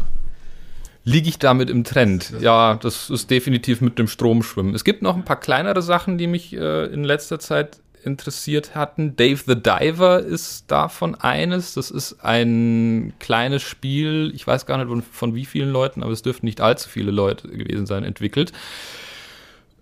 Liege 1.06 1.28
ich 1.28 1.38
damit 1.38 1.68
im 1.68 1.84
Trend? 1.84 2.32
Ja, 2.40 2.76
das 2.76 3.10
ist 3.10 3.30
definitiv 3.30 3.82
mit 3.82 3.98
dem 3.98 4.08
Strom 4.08 4.42
schwimmen. 4.42 4.74
Es 4.74 4.84
gibt 4.84 5.02
noch 5.02 5.16
ein 5.16 5.24
paar 5.24 5.38
kleinere 5.38 5.82
Sachen, 5.82 6.16
die 6.16 6.26
mich 6.26 6.54
äh, 6.54 6.86
in 6.86 7.04
letzter 7.04 7.38
Zeit 7.38 7.80
interessiert 8.04 8.74
hatten. 8.74 9.16
Dave 9.16 9.40
the 9.46 9.56
Diver 9.56 10.20
ist 10.20 10.70
davon 10.70 11.14
eines. 11.14 11.74
Das 11.74 11.90
ist 11.90 12.24
ein 12.24 13.12
kleines 13.18 13.62
Spiel, 13.62 14.32
ich 14.34 14.46
weiß 14.46 14.66
gar 14.66 14.78
nicht 14.78 14.88
von, 14.88 15.02
von 15.02 15.34
wie 15.34 15.44
vielen 15.44 15.70
Leuten, 15.70 16.02
aber 16.02 16.12
es 16.12 16.22
dürften 16.22 16.46
nicht 16.46 16.60
allzu 16.60 16.88
viele 16.88 17.10
Leute 17.10 17.48
gewesen 17.48 17.86
sein, 17.86 18.04
entwickelt. 18.04 18.52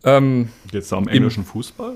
Ähm, 0.04 0.48
Jetzt 0.72 0.92
am 0.92 1.08
englischen 1.08 1.44
Fußball? 1.44 1.94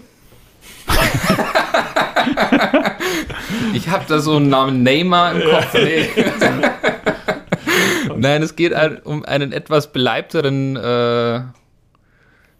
ich 3.74 3.88
habe 3.88 4.04
da 4.08 4.20
so 4.20 4.36
einen 4.36 4.48
Namen 4.48 4.82
Neymar 4.82 5.34
im 5.34 5.50
Kopf. 5.50 5.74
Nee. 5.74 6.08
Nein, 8.16 8.42
es 8.42 8.56
geht 8.56 8.72
um 9.04 9.24
einen 9.24 9.52
etwas 9.52 9.92
beleibteren 9.92 10.76
äh, 10.76 11.42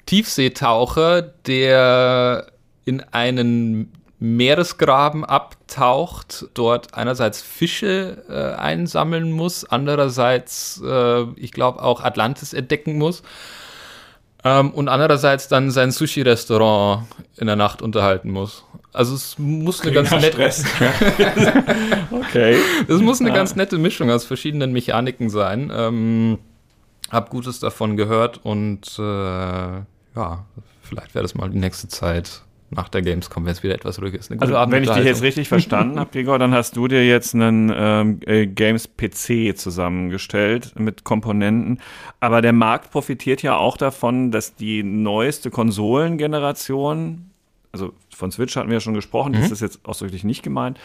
Tiefseetaucher, 0.06 1.22
der 1.22 2.46
in 2.86 3.02
einen 3.02 3.92
Meeresgraben 4.18 5.24
abtaucht, 5.26 6.46
dort 6.54 6.94
einerseits 6.94 7.42
Fische 7.42 8.24
äh, 8.30 8.58
einsammeln 8.58 9.30
muss, 9.30 9.64
andererseits, 9.66 10.80
äh, 10.82 11.24
ich 11.36 11.52
glaube, 11.52 11.82
auch 11.82 12.02
Atlantis 12.02 12.54
entdecken 12.54 12.96
muss 12.96 13.22
ähm, 14.42 14.70
und 14.70 14.88
andererseits 14.88 15.48
dann 15.48 15.70
sein 15.70 15.90
Sushi-Restaurant 15.90 17.06
in 17.36 17.46
der 17.46 17.56
Nacht 17.56 17.82
unterhalten 17.82 18.30
muss. 18.30 18.64
Also 18.94 19.14
es 19.14 19.38
muss 19.38 19.82
eine 19.82 19.92
ganz 19.92 20.10
nette 20.10 20.38
okay. 22.10 22.56
Es 22.88 23.00
muss 23.00 23.20
eine 23.20 23.28
ja. 23.28 23.34
ganz 23.34 23.54
nette 23.54 23.76
Mischung 23.76 24.10
aus 24.10 24.24
verschiedenen 24.24 24.72
Mechaniken 24.72 25.28
sein. 25.28 25.70
Ähm, 25.74 26.38
hab 27.10 27.28
Gutes 27.28 27.60
davon 27.60 27.98
gehört 27.98 28.40
und 28.42 28.98
äh, 28.98 29.02
ja, 29.02 30.46
vielleicht 30.80 31.14
wäre 31.14 31.22
das 31.24 31.34
mal 31.34 31.50
die 31.50 31.58
nächste 31.58 31.88
Zeit 31.88 32.45
nach 32.70 32.88
der 32.88 33.02
Gamescom, 33.02 33.44
wenn 33.44 33.52
es 33.52 33.62
wieder 33.62 33.74
etwas 33.74 34.00
ruhig 34.00 34.14
ist. 34.14 34.30
also, 34.30 34.54
wenn 34.54 34.82
ich 34.82 34.90
dich 34.90 35.04
jetzt 35.04 35.22
richtig 35.22 35.48
verstanden 35.48 36.00
habe, 36.00 36.10
Gregor, 36.10 36.38
dann 36.38 36.52
hast 36.52 36.76
du 36.76 36.88
dir 36.88 37.06
jetzt 37.06 37.34
einen 37.34 37.72
ähm, 37.74 38.20
äh, 38.26 38.46
Games 38.46 38.88
PC 38.88 39.56
zusammengestellt 39.56 40.72
mit 40.78 41.04
Komponenten. 41.04 41.80
Aber 42.20 42.42
der 42.42 42.52
Markt 42.52 42.90
profitiert 42.90 43.42
ja 43.42 43.56
auch 43.56 43.76
davon, 43.76 44.30
dass 44.30 44.56
die 44.56 44.82
neueste 44.82 45.50
Konsolengeneration, 45.50 47.30
also 47.72 47.92
von 48.14 48.32
Switch 48.32 48.56
hatten 48.56 48.68
wir 48.68 48.74
ja 48.74 48.80
schon 48.80 48.94
gesprochen, 48.94 49.32
mhm. 49.32 49.40
das 49.40 49.50
ist 49.50 49.60
jetzt 49.60 49.84
ausdrücklich 49.84 50.24
nicht 50.24 50.42
gemeint, 50.42 50.78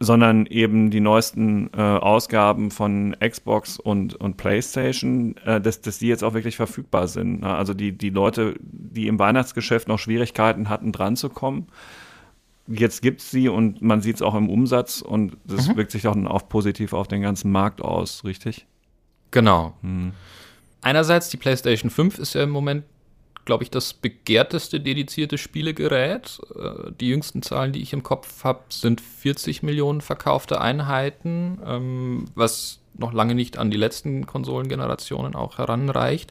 sondern 0.00 0.46
eben 0.46 0.90
die 0.90 1.00
neuesten 1.00 1.70
äh, 1.74 1.80
Ausgaben 1.80 2.70
von 2.70 3.16
Xbox 3.20 3.78
und, 3.78 4.14
und 4.14 4.36
PlayStation, 4.36 5.36
äh, 5.44 5.60
dass, 5.60 5.80
dass 5.80 5.98
die 5.98 6.08
jetzt 6.08 6.22
auch 6.22 6.34
wirklich 6.34 6.56
verfügbar 6.56 7.08
sind. 7.08 7.40
Ne? 7.40 7.54
Also 7.54 7.74
die, 7.74 7.92
die 7.92 8.10
Leute, 8.10 8.54
die 8.60 9.06
im 9.08 9.18
Weihnachtsgeschäft 9.18 9.88
noch 9.88 9.98
Schwierigkeiten 9.98 10.68
hatten, 10.68 10.92
dran 10.92 11.16
zu 11.16 11.28
kommen, 11.30 11.68
jetzt 12.68 13.02
gibt 13.02 13.20
es 13.20 13.30
sie 13.30 13.48
und 13.48 13.82
man 13.82 14.02
sieht 14.02 14.16
es 14.16 14.22
auch 14.22 14.34
im 14.34 14.48
Umsatz 14.48 15.00
und 15.00 15.36
das 15.44 15.68
mhm. 15.68 15.76
wirkt 15.76 15.90
sich 15.90 16.06
auch, 16.06 16.16
auch 16.26 16.48
positiv 16.48 16.92
auf 16.92 17.08
den 17.08 17.22
ganzen 17.22 17.50
Markt 17.50 17.82
aus, 17.82 18.24
richtig? 18.24 18.66
Genau. 19.30 19.74
Hm. 19.82 20.12
Einerseits 20.82 21.30
die 21.30 21.36
PlayStation 21.36 21.90
5 21.90 22.18
ist 22.18 22.34
ja 22.34 22.42
im 22.42 22.50
Moment 22.50 22.84
glaube 23.44 23.64
ich, 23.64 23.70
das 23.70 23.92
begehrteste 23.92 24.80
dedizierte 24.80 25.38
Spielegerät. 25.38 26.40
Äh, 26.54 26.92
die 27.00 27.08
jüngsten 27.08 27.42
Zahlen, 27.42 27.72
die 27.72 27.82
ich 27.82 27.92
im 27.92 28.02
Kopf 28.02 28.44
habe, 28.44 28.60
sind 28.68 29.00
40 29.00 29.62
Millionen 29.62 30.00
verkaufte 30.00 30.60
Einheiten, 30.60 31.58
ähm, 31.66 32.24
was 32.34 32.80
noch 32.94 33.12
lange 33.12 33.34
nicht 33.34 33.58
an 33.58 33.70
die 33.70 33.76
letzten 33.76 34.26
Konsolengenerationen 34.26 35.34
auch 35.34 35.58
heranreicht. 35.58 36.30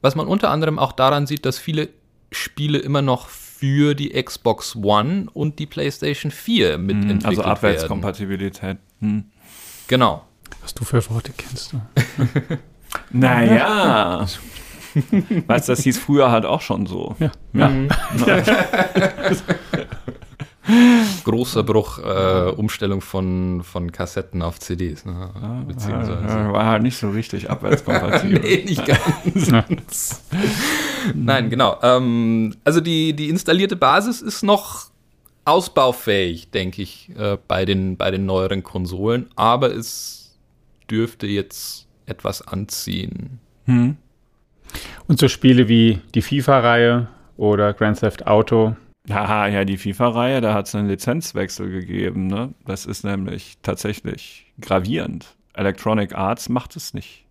Was 0.00 0.14
man 0.14 0.26
unter 0.26 0.50
anderem 0.50 0.78
auch 0.78 0.92
daran 0.92 1.26
sieht, 1.26 1.44
dass 1.44 1.58
viele 1.58 1.88
Spiele 2.30 2.78
immer 2.78 3.02
noch 3.02 3.28
für 3.28 3.94
die 3.94 4.10
Xbox 4.10 4.76
One 4.76 5.26
und 5.32 5.58
die 5.58 5.66
PlayStation 5.66 6.30
4 6.30 6.78
mitentwickelt 6.78 7.22
hm, 7.22 7.28
also 7.28 7.38
werden. 7.38 7.50
Also 7.50 7.66
Abwärtskompatibilität. 7.66 8.78
Hm. 9.00 9.24
Genau. 9.88 10.24
Was 10.62 10.74
du 10.74 10.84
für 10.84 11.08
Worte 11.10 11.32
kennst 11.36 11.72
du. 11.72 11.80
naja. 13.10 14.26
weißt 15.46 15.68
du, 15.68 15.72
das 15.72 15.82
hieß 15.82 15.98
früher 15.98 16.30
halt 16.30 16.44
auch 16.44 16.60
schon 16.60 16.86
so. 16.86 17.16
Ja. 17.18 17.30
ja. 17.52 17.68
Mhm. 17.68 17.88
Großer 21.24 21.62
Bruch, 21.62 22.00
äh, 22.00 22.50
Umstellung 22.56 23.00
von, 23.00 23.62
von 23.62 23.92
Kassetten 23.92 24.42
auf 24.42 24.58
CDs. 24.58 25.04
Ne? 25.04 25.30
Ah, 25.34 25.62
Beziehungsweise. 25.66 26.26
Ja, 26.26 26.52
war 26.52 26.66
halt 26.66 26.82
nicht 26.82 26.96
so 26.96 27.10
richtig 27.10 27.48
abwärtskompatibel. 27.48 28.40
nee, 28.42 28.64
nicht 28.64 28.84
ganz. 28.84 30.22
Nein, 31.14 31.50
genau. 31.50 31.78
Ähm, 31.82 32.56
also 32.64 32.80
die, 32.80 33.14
die 33.14 33.28
installierte 33.28 33.76
Basis 33.76 34.22
ist 34.22 34.42
noch 34.42 34.90
ausbaufähig, 35.44 36.50
denke 36.50 36.82
ich, 36.82 37.10
äh, 37.16 37.38
bei, 37.46 37.64
den, 37.64 37.96
bei 37.96 38.10
den 38.10 38.26
neueren 38.26 38.64
Konsolen, 38.64 39.30
aber 39.36 39.72
es 39.72 40.36
dürfte 40.90 41.28
jetzt 41.28 41.86
etwas 42.06 42.42
anziehen. 42.42 43.38
Hm. 43.66 43.96
Und 45.06 45.20
so 45.20 45.28
Spiele 45.28 45.68
wie 45.68 46.00
die 46.14 46.22
FIFA-Reihe 46.22 47.08
oder 47.36 47.72
Grand 47.72 48.00
Theft 48.00 48.26
Auto. 48.26 48.76
Haha, 49.08 49.46
ja, 49.48 49.64
die 49.64 49.76
FIFA-Reihe, 49.76 50.40
da 50.40 50.54
hat 50.54 50.66
es 50.66 50.74
einen 50.74 50.88
Lizenzwechsel 50.88 51.70
gegeben. 51.70 52.26
Ne? 52.26 52.54
Das 52.64 52.86
ist 52.86 53.04
nämlich 53.04 53.58
tatsächlich 53.62 54.46
gravierend. 54.60 55.26
Electronic 55.54 56.14
Arts 56.14 56.48
macht 56.48 56.76
es 56.76 56.92
nicht 56.92 57.24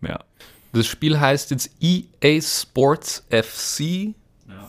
mehr. 0.00 0.24
Das 0.72 0.86
Spiel 0.86 1.18
heißt 1.18 1.50
jetzt 1.50 1.70
EA 1.80 2.40
Sports 2.40 3.24
FC 3.30 3.80
ja. 3.80 4.14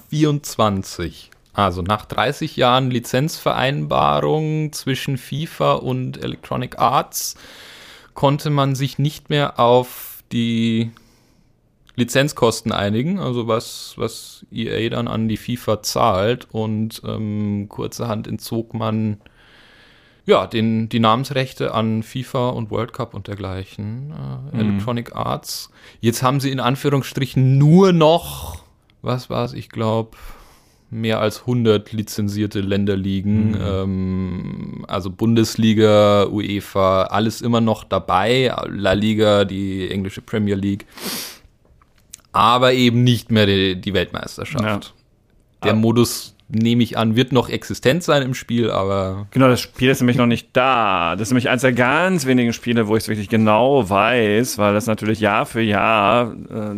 24. 0.09 1.31
Also 1.53 1.81
nach 1.81 2.05
30 2.05 2.55
Jahren 2.55 2.91
Lizenzvereinbarung 2.91 4.71
zwischen 4.71 5.17
FIFA 5.17 5.73
und 5.73 6.23
Electronic 6.23 6.79
Arts 6.79 7.35
konnte 8.13 8.49
man 8.49 8.75
sich 8.75 8.99
nicht 8.99 9.29
mehr 9.29 9.59
auf 9.59 10.23
die 10.31 10.91
Lizenzkosten 12.01 12.71
einigen, 12.71 13.19
also 13.19 13.47
was, 13.47 13.93
was 13.97 14.45
EA 14.51 14.89
dann 14.89 15.07
an 15.07 15.27
die 15.27 15.37
FIFA 15.37 15.83
zahlt 15.83 16.47
und 16.51 17.01
ähm, 17.05 17.67
kurzerhand 17.69 18.27
entzog 18.27 18.73
man 18.73 19.17
ja, 20.25 20.45
den, 20.47 20.87
die 20.89 20.99
Namensrechte 20.99 21.73
an 21.73 22.03
FIFA 22.03 22.49
und 22.49 22.69
World 22.69 22.93
Cup 22.93 23.13
und 23.13 23.27
dergleichen, 23.27 24.11
äh, 24.11 24.55
mhm. 24.55 24.59
Electronic 24.59 25.15
Arts. 25.15 25.71
Jetzt 25.99 26.21
haben 26.21 26.39
sie 26.39 26.51
in 26.51 26.59
Anführungsstrichen 26.59 27.57
nur 27.57 27.91
noch, 27.91 28.63
was 29.01 29.29
war 29.29 29.45
es, 29.45 29.53
ich 29.53 29.69
glaube, 29.69 30.17
mehr 30.91 31.21
als 31.21 31.41
100 31.41 31.91
lizenzierte 31.93 32.61
Länder 32.61 32.97
liegen. 32.97 33.51
Mhm. 33.51 33.57
Ähm, 33.61 34.85
also 34.87 35.09
Bundesliga, 35.09 36.27
UEFA, 36.27 37.03
alles 37.03 37.41
immer 37.41 37.61
noch 37.61 37.83
dabei. 37.83 38.53
La 38.67 38.93
Liga, 38.93 39.45
die 39.45 39.89
englische 39.89 40.21
Premier 40.21 40.55
League 40.55 40.85
aber 42.31 42.73
eben 42.73 43.03
nicht 43.03 43.31
mehr 43.31 43.45
die, 43.45 43.79
die 43.79 43.93
Weltmeisterschaft. 43.93 44.63
Ja. 44.63 44.79
Der 45.63 45.71
aber 45.71 45.79
Modus, 45.79 46.35
nehme 46.49 46.83
ich 46.83 46.97
an, 46.97 47.15
wird 47.15 47.31
noch 47.31 47.49
existent 47.49 48.03
sein 48.03 48.23
im 48.23 48.33
Spiel, 48.33 48.71
aber. 48.71 49.27
Genau, 49.31 49.47
das 49.47 49.61
Spiel 49.61 49.89
ist 49.89 50.01
nämlich 50.01 50.17
noch 50.17 50.25
nicht 50.25 50.49
da. 50.53 51.15
Das 51.15 51.27
ist 51.27 51.31
nämlich 51.31 51.49
eines 51.49 51.61
der 51.61 51.73
ganz 51.73 52.25
wenigen 52.25 52.53
Spiele, 52.53 52.87
wo 52.87 52.95
ich 52.95 53.03
es 53.03 53.09
wirklich 53.09 53.29
genau 53.29 53.89
weiß, 53.89 54.57
weil 54.57 54.73
das 54.73 54.87
natürlich 54.87 55.19
Jahr 55.19 55.45
für 55.45 55.61
Jahr 55.61 56.33
äh, 56.49 56.75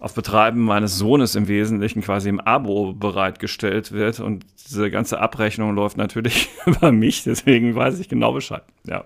auf 0.00 0.14
Betreiben 0.14 0.62
meines 0.62 0.98
Sohnes 0.98 1.36
im 1.36 1.48
Wesentlichen 1.48 2.02
quasi 2.02 2.28
im 2.28 2.40
Abo 2.40 2.92
bereitgestellt 2.92 3.92
wird 3.92 4.20
und 4.20 4.44
diese 4.68 4.90
ganze 4.90 5.20
Abrechnung 5.20 5.74
läuft 5.74 5.96
natürlich 5.96 6.48
über 6.66 6.92
mich, 6.92 7.24
deswegen 7.24 7.74
weiß 7.74 8.00
ich 8.00 8.08
genau 8.08 8.32
Bescheid. 8.32 8.64
Ja. 8.84 9.04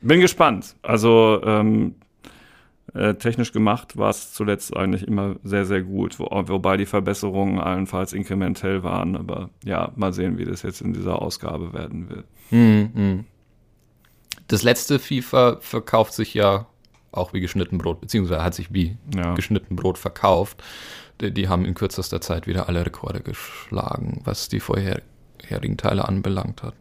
Bin 0.00 0.20
gespannt. 0.20 0.74
Also 0.82 1.40
ähm, 1.44 1.94
äh, 2.94 3.14
technisch 3.14 3.52
gemacht 3.52 3.96
war 3.96 4.10
es 4.10 4.34
zuletzt 4.34 4.76
eigentlich 4.76 5.06
immer 5.06 5.36
sehr, 5.42 5.64
sehr 5.64 5.82
gut, 5.82 6.18
wo, 6.18 6.26
wobei 6.30 6.76
die 6.76 6.86
Verbesserungen 6.86 7.58
allenfalls 7.58 8.12
inkrementell 8.12 8.82
waren. 8.82 9.16
Aber 9.16 9.50
ja, 9.64 9.92
mal 9.96 10.12
sehen, 10.12 10.38
wie 10.38 10.44
das 10.44 10.62
jetzt 10.62 10.82
in 10.82 10.92
dieser 10.92 11.22
Ausgabe 11.22 11.72
werden 11.72 12.10
wird. 12.10 12.26
Mhm. 12.50 13.24
Das 14.48 14.62
letzte 14.62 14.98
FIFA 14.98 15.58
verkauft 15.60 16.12
sich 16.12 16.34
ja 16.34 16.66
auch 17.12 17.32
wie 17.32 17.40
geschnitten 17.40 17.78
Brot, 17.78 18.00
beziehungsweise 18.00 18.42
hat 18.42 18.54
sich 18.54 18.72
wie 18.72 18.96
ja. 19.14 19.34
geschnitten 19.34 19.76
Brot 19.76 19.98
verkauft. 19.98 20.62
Die, 21.20 21.32
die, 21.32 21.48
haben 21.48 21.64
in 21.64 21.74
kürzester 21.74 22.20
Zeit 22.20 22.46
wieder 22.46 22.68
alle 22.68 22.84
Rekorde 22.84 23.20
geschlagen, 23.20 24.20
was 24.24 24.48
die 24.48 24.60
vorherigen 24.60 25.76
Teile 25.76 26.08
anbelangt 26.08 26.62
hat. 26.62 26.74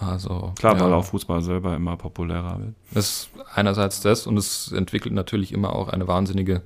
Also, 0.00 0.52
Klar, 0.58 0.76
ja. 0.76 0.84
weil 0.84 0.92
auch 0.92 1.04
Fußball 1.04 1.42
selber 1.42 1.76
immer 1.76 1.96
populärer 1.96 2.58
wird. 2.58 2.74
Das 2.92 3.04
ist 3.06 3.30
einerseits 3.54 4.00
das 4.00 4.26
und 4.26 4.36
es 4.36 4.72
entwickelt 4.72 5.14
natürlich 5.14 5.52
immer 5.52 5.74
auch 5.74 5.88
eine 5.88 6.08
wahnsinnige 6.08 6.62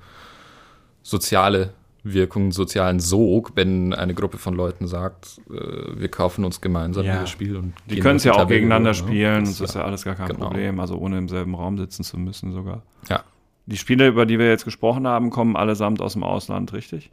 soziale 1.03 1.75
Wirkung, 2.05 2.53
sozialen 2.53 3.01
Sog, 3.01 3.53
wenn 3.55 3.95
eine 3.95 4.15
Gruppe 4.15 4.37
von 4.37 4.55
Leuten 4.55 4.87
sagt, 4.87 5.41
äh, 5.51 5.99
wir 5.99 6.09
kaufen 6.09 6.45
uns 6.45 6.61
gemeinsam 6.61 7.07
ja. 7.07 7.15
dieses 7.15 7.31
Spiel 7.31 7.57
und 7.57 7.73
die 7.89 7.99
können 7.99 8.17
es 8.17 8.25
ja 8.25 8.35
auch 8.35 8.47
gegeneinander 8.47 8.91
ne? 8.91 8.95
spielen, 8.95 9.45
das, 9.45 9.59
das 9.59 9.71
ist 9.71 9.77
ja 9.77 9.85
alles 9.85 10.05
gar 10.05 10.15
kein 10.15 10.29
genau. 10.29 10.47
Problem, 10.47 10.81
also 10.81 10.97
ohne 10.99 11.17
im 11.17 11.29
selben 11.29 11.55
Raum 11.55 11.79
sitzen 11.79 12.05
zu 12.05 12.19
müssen 12.19 12.53
sogar. 12.53 12.83
Ja. 13.09 13.25
Die 13.67 13.79
Spiele, 13.79 14.09
über 14.09 14.27
die 14.27 14.39
wir 14.39 14.49
jetzt 14.49 14.67
gesprochen 14.67 15.07
haben, 15.07 15.31
kommen 15.31 15.57
allesamt 15.57 16.03
aus 16.03 16.13
dem 16.13 16.23
Ausland, 16.23 16.75
richtig? 16.75 17.11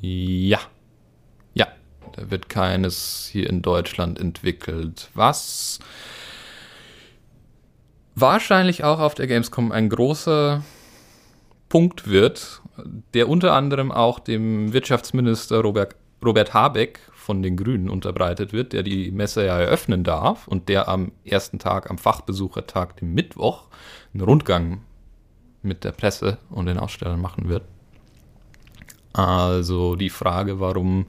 Ja. 0.00 0.58
Da 2.12 2.30
wird 2.30 2.48
keines 2.48 3.28
hier 3.30 3.48
in 3.48 3.62
Deutschland 3.62 4.20
entwickelt. 4.20 5.10
Was 5.14 5.78
wahrscheinlich 8.14 8.84
auch 8.84 8.98
auf 8.98 9.14
der 9.14 9.26
Gamescom 9.26 9.72
ein 9.72 9.88
großer 9.88 10.62
Punkt 11.68 12.08
wird, 12.08 12.60
der 13.14 13.28
unter 13.28 13.54
anderem 13.54 13.90
auch 13.90 14.18
dem 14.18 14.72
Wirtschaftsminister 14.72 15.60
Robert, 15.60 15.96
Robert 16.22 16.52
Habeck 16.52 17.00
von 17.14 17.42
den 17.42 17.56
Grünen 17.56 17.88
unterbreitet 17.88 18.52
wird, 18.52 18.72
der 18.72 18.82
die 18.82 19.10
Messe 19.10 19.46
ja 19.46 19.58
eröffnen 19.58 20.04
darf 20.04 20.48
und 20.48 20.68
der 20.68 20.88
am 20.88 21.12
ersten 21.24 21.58
Tag, 21.58 21.88
am 21.88 21.98
Fachbesuchertag, 21.98 22.96
dem 22.96 23.14
Mittwoch, 23.14 23.68
einen 24.12 24.22
Rundgang 24.22 24.82
mit 25.62 25.84
der 25.84 25.92
Presse 25.92 26.38
und 26.50 26.66
den 26.66 26.78
Ausstellern 26.78 27.20
machen 27.20 27.48
wird. 27.48 27.62
Also 29.12 29.96
die 29.96 30.10
Frage, 30.10 30.60
warum 30.60 31.06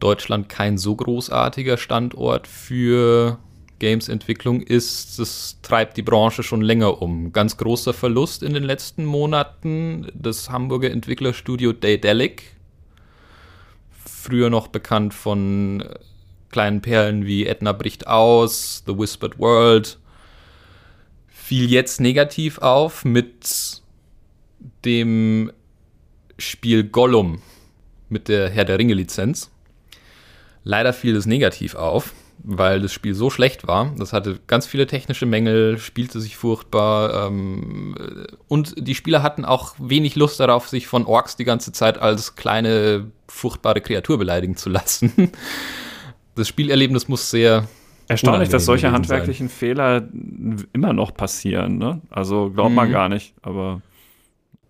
Deutschland 0.00 0.48
kein 0.48 0.78
so 0.78 0.94
großartiger 0.94 1.76
Standort 1.76 2.46
für 2.46 3.38
Games-Entwicklung 3.78 4.60
ist, 4.62 5.18
das 5.18 5.58
treibt 5.62 5.96
die 5.96 6.02
Branche 6.02 6.42
schon 6.42 6.62
länger 6.62 7.00
um. 7.00 7.32
Ganz 7.32 7.56
großer 7.56 7.94
Verlust 7.94 8.42
in 8.42 8.54
den 8.54 8.64
letzten 8.64 9.04
Monaten. 9.04 10.08
Das 10.14 10.50
Hamburger 10.50 10.90
Entwicklerstudio 10.90 11.72
Daedalic, 11.72 12.56
früher 14.04 14.50
noch 14.50 14.68
bekannt 14.68 15.14
von 15.14 15.84
kleinen 16.50 16.80
Perlen 16.80 17.26
wie 17.26 17.46
Edna 17.46 17.72
bricht 17.72 18.06
aus, 18.06 18.82
The 18.86 18.96
Whispered 18.96 19.38
World, 19.38 19.98
fiel 21.28 21.70
jetzt 21.70 22.00
negativ 22.00 22.58
auf 22.58 23.04
mit 23.04 23.82
dem 24.84 25.52
Spiel 26.38 26.84
Gollum 26.84 27.42
mit 28.08 28.28
der 28.28 28.48
Herr 28.48 28.64
der 28.64 28.78
Ringe 28.78 28.94
Lizenz. 28.94 29.50
Leider 30.68 30.92
fiel 30.92 31.16
es 31.16 31.24
negativ 31.24 31.76
auf, 31.76 32.12
weil 32.44 32.82
das 32.82 32.92
Spiel 32.92 33.14
so 33.14 33.30
schlecht 33.30 33.66
war. 33.66 33.90
Das 33.96 34.12
hatte 34.12 34.38
ganz 34.46 34.66
viele 34.66 34.86
technische 34.86 35.24
Mängel, 35.24 35.78
spielte 35.78 36.20
sich 36.20 36.36
furchtbar 36.36 37.26
ähm, 37.26 37.94
und 38.48 38.74
die 38.76 38.94
Spieler 38.94 39.22
hatten 39.22 39.46
auch 39.46 39.76
wenig 39.78 40.14
Lust 40.14 40.38
darauf, 40.40 40.68
sich 40.68 40.86
von 40.86 41.06
Orks 41.06 41.36
die 41.36 41.46
ganze 41.46 41.72
Zeit 41.72 41.96
als 41.96 42.36
kleine 42.36 43.10
furchtbare 43.28 43.80
Kreatur 43.80 44.18
beleidigen 44.18 44.56
zu 44.56 44.68
lassen. 44.68 45.32
Das 46.34 46.46
Spielerlebnis 46.46 47.08
muss 47.08 47.32
sehr 47.32 47.66
Erstaunlich, 48.06 48.48
dass 48.48 48.64
solche 48.64 48.92
handwerklichen 48.92 49.48
sein. 49.48 49.56
Fehler 49.56 50.08
immer 50.72 50.92
noch 50.92 51.12
passieren. 51.12 51.78
Ne? 51.78 52.00
Also 52.10 52.50
glaubt 52.50 52.72
man 52.72 52.88
mhm. 52.88 52.92
gar 52.92 53.08
nicht, 53.08 53.34
aber. 53.42 53.82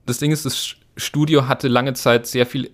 Das 0.07 0.17
Ding 0.17 0.33
ist, 0.33 0.47
das 0.47 0.77
Studio 0.97 1.47
hatte 1.47 1.69
lange 1.69 1.93
Zeit 1.93 2.27
sehr 2.27 2.47
viel 2.47 2.71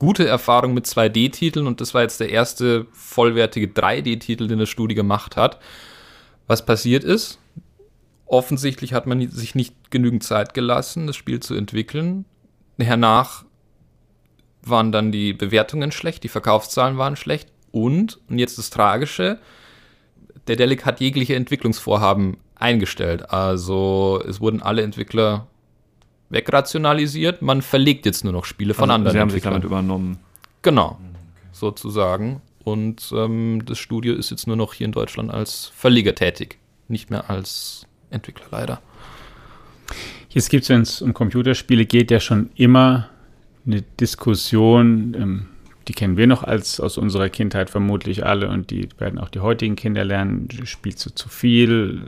gute 0.00 0.26
Erfahrung 0.26 0.74
mit 0.74 0.86
2D-Titeln 0.86 1.66
und 1.66 1.80
das 1.80 1.94
war 1.94 2.02
jetzt 2.02 2.18
der 2.18 2.30
erste 2.30 2.86
vollwertige 2.90 3.68
3D-Titel, 3.68 4.48
den 4.48 4.58
das 4.58 4.70
Studio 4.70 4.96
gemacht 4.96 5.36
hat. 5.36 5.60
Was 6.48 6.66
passiert 6.66 7.04
ist, 7.04 7.38
offensichtlich 8.26 8.94
hat 8.94 9.06
man 9.06 9.30
sich 9.30 9.54
nicht 9.54 9.90
genügend 9.90 10.24
Zeit 10.24 10.54
gelassen, 10.54 11.06
das 11.06 11.16
Spiel 11.16 11.40
zu 11.40 11.54
entwickeln. 11.54 12.24
Hernach 12.78 13.44
waren 14.62 14.90
dann 14.90 15.12
die 15.12 15.34
Bewertungen 15.34 15.92
schlecht, 15.92 16.24
die 16.24 16.28
Verkaufszahlen 16.28 16.96
waren 16.96 17.16
schlecht 17.16 17.48
und, 17.70 18.18
und 18.28 18.38
jetzt 18.38 18.56
das 18.56 18.70
Tragische, 18.70 19.38
der 20.46 20.56
Delic 20.56 20.86
hat 20.86 21.00
jegliche 21.00 21.36
Entwicklungsvorhaben 21.36 22.38
eingestellt. 22.54 23.30
Also 23.30 24.22
es 24.26 24.40
wurden 24.40 24.62
alle 24.62 24.82
Entwickler 24.82 25.46
wegrationalisiert. 26.30 27.42
Man 27.42 27.60
verlegt 27.60 28.06
jetzt 28.06 28.24
nur 28.24 28.32
noch 28.32 28.44
Spiele 28.44 28.74
von 28.74 28.84
also, 28.84 28.94
anderen. 28.94 29.14
Sie 29.14 29.20
haben 29.20 29.30
sich 29.30 29.42
damit 29.42 29.64
übernommen. 29.64 30.18
Genau, 30.62 30.98
sozusagen. 31.52 32.40
Und 32.64 33.12
ähm, 33.14 33.62
das 33.64 33.78
Studio 33.78 34.14
ist 34.14 34.30
jetzt 34.30 34.46
nur 34.46 34.56
noch 34.56 34.74
hier 34.74 34.86
in 34.86 34.92
Deutschland 34.92 35.30
als 35.30 35.72
Verleger 35.74 36.14
tätig, 36.14 36.58
nicht 36.88 37.10
mehr 37.10 37.30
als 37.30 37.86
Entwickler 38.10 38.46
leider. 38.50 38.80
Jetzt 40.28 40.50
gibt 40.50 40.64
es, 40.64 40.68
wenn 40.68 40.82
es 40.82 41.02
um 41.02 41.12
Computerspiele 41.12 41.86
geht, 41.86 42.10
ja 42.10 42.20
schon 42.20 42.50
immer 42.54 43.08
eine 43.66 43.82
Diskussion, 43.82 45.14
ähm, 45.18 45.46
die 45.88 45.92
kennen 45.92 46.16
wir 46.16 46.26
noch 46.26 46.44
als 46.44 46.78
aus 46.78 46.98
unserer 46.98 47.28
Kindheit 47.30 47.70
vermutlich 47.70 48.24
alle 48.24 48.48
und 48.48 48.70
die 48.70 48.88
werden 48.98 49.18
auch 49.18 49.28
die 49.28 49.40
heutigen 49.40 49.74
Kinder 49.74 50.04
lernen. 50.04 50.48
Spielst 50.64 51.04
du 51.04 51.10
zu 51.10 51.28
viel? 51.28 52.00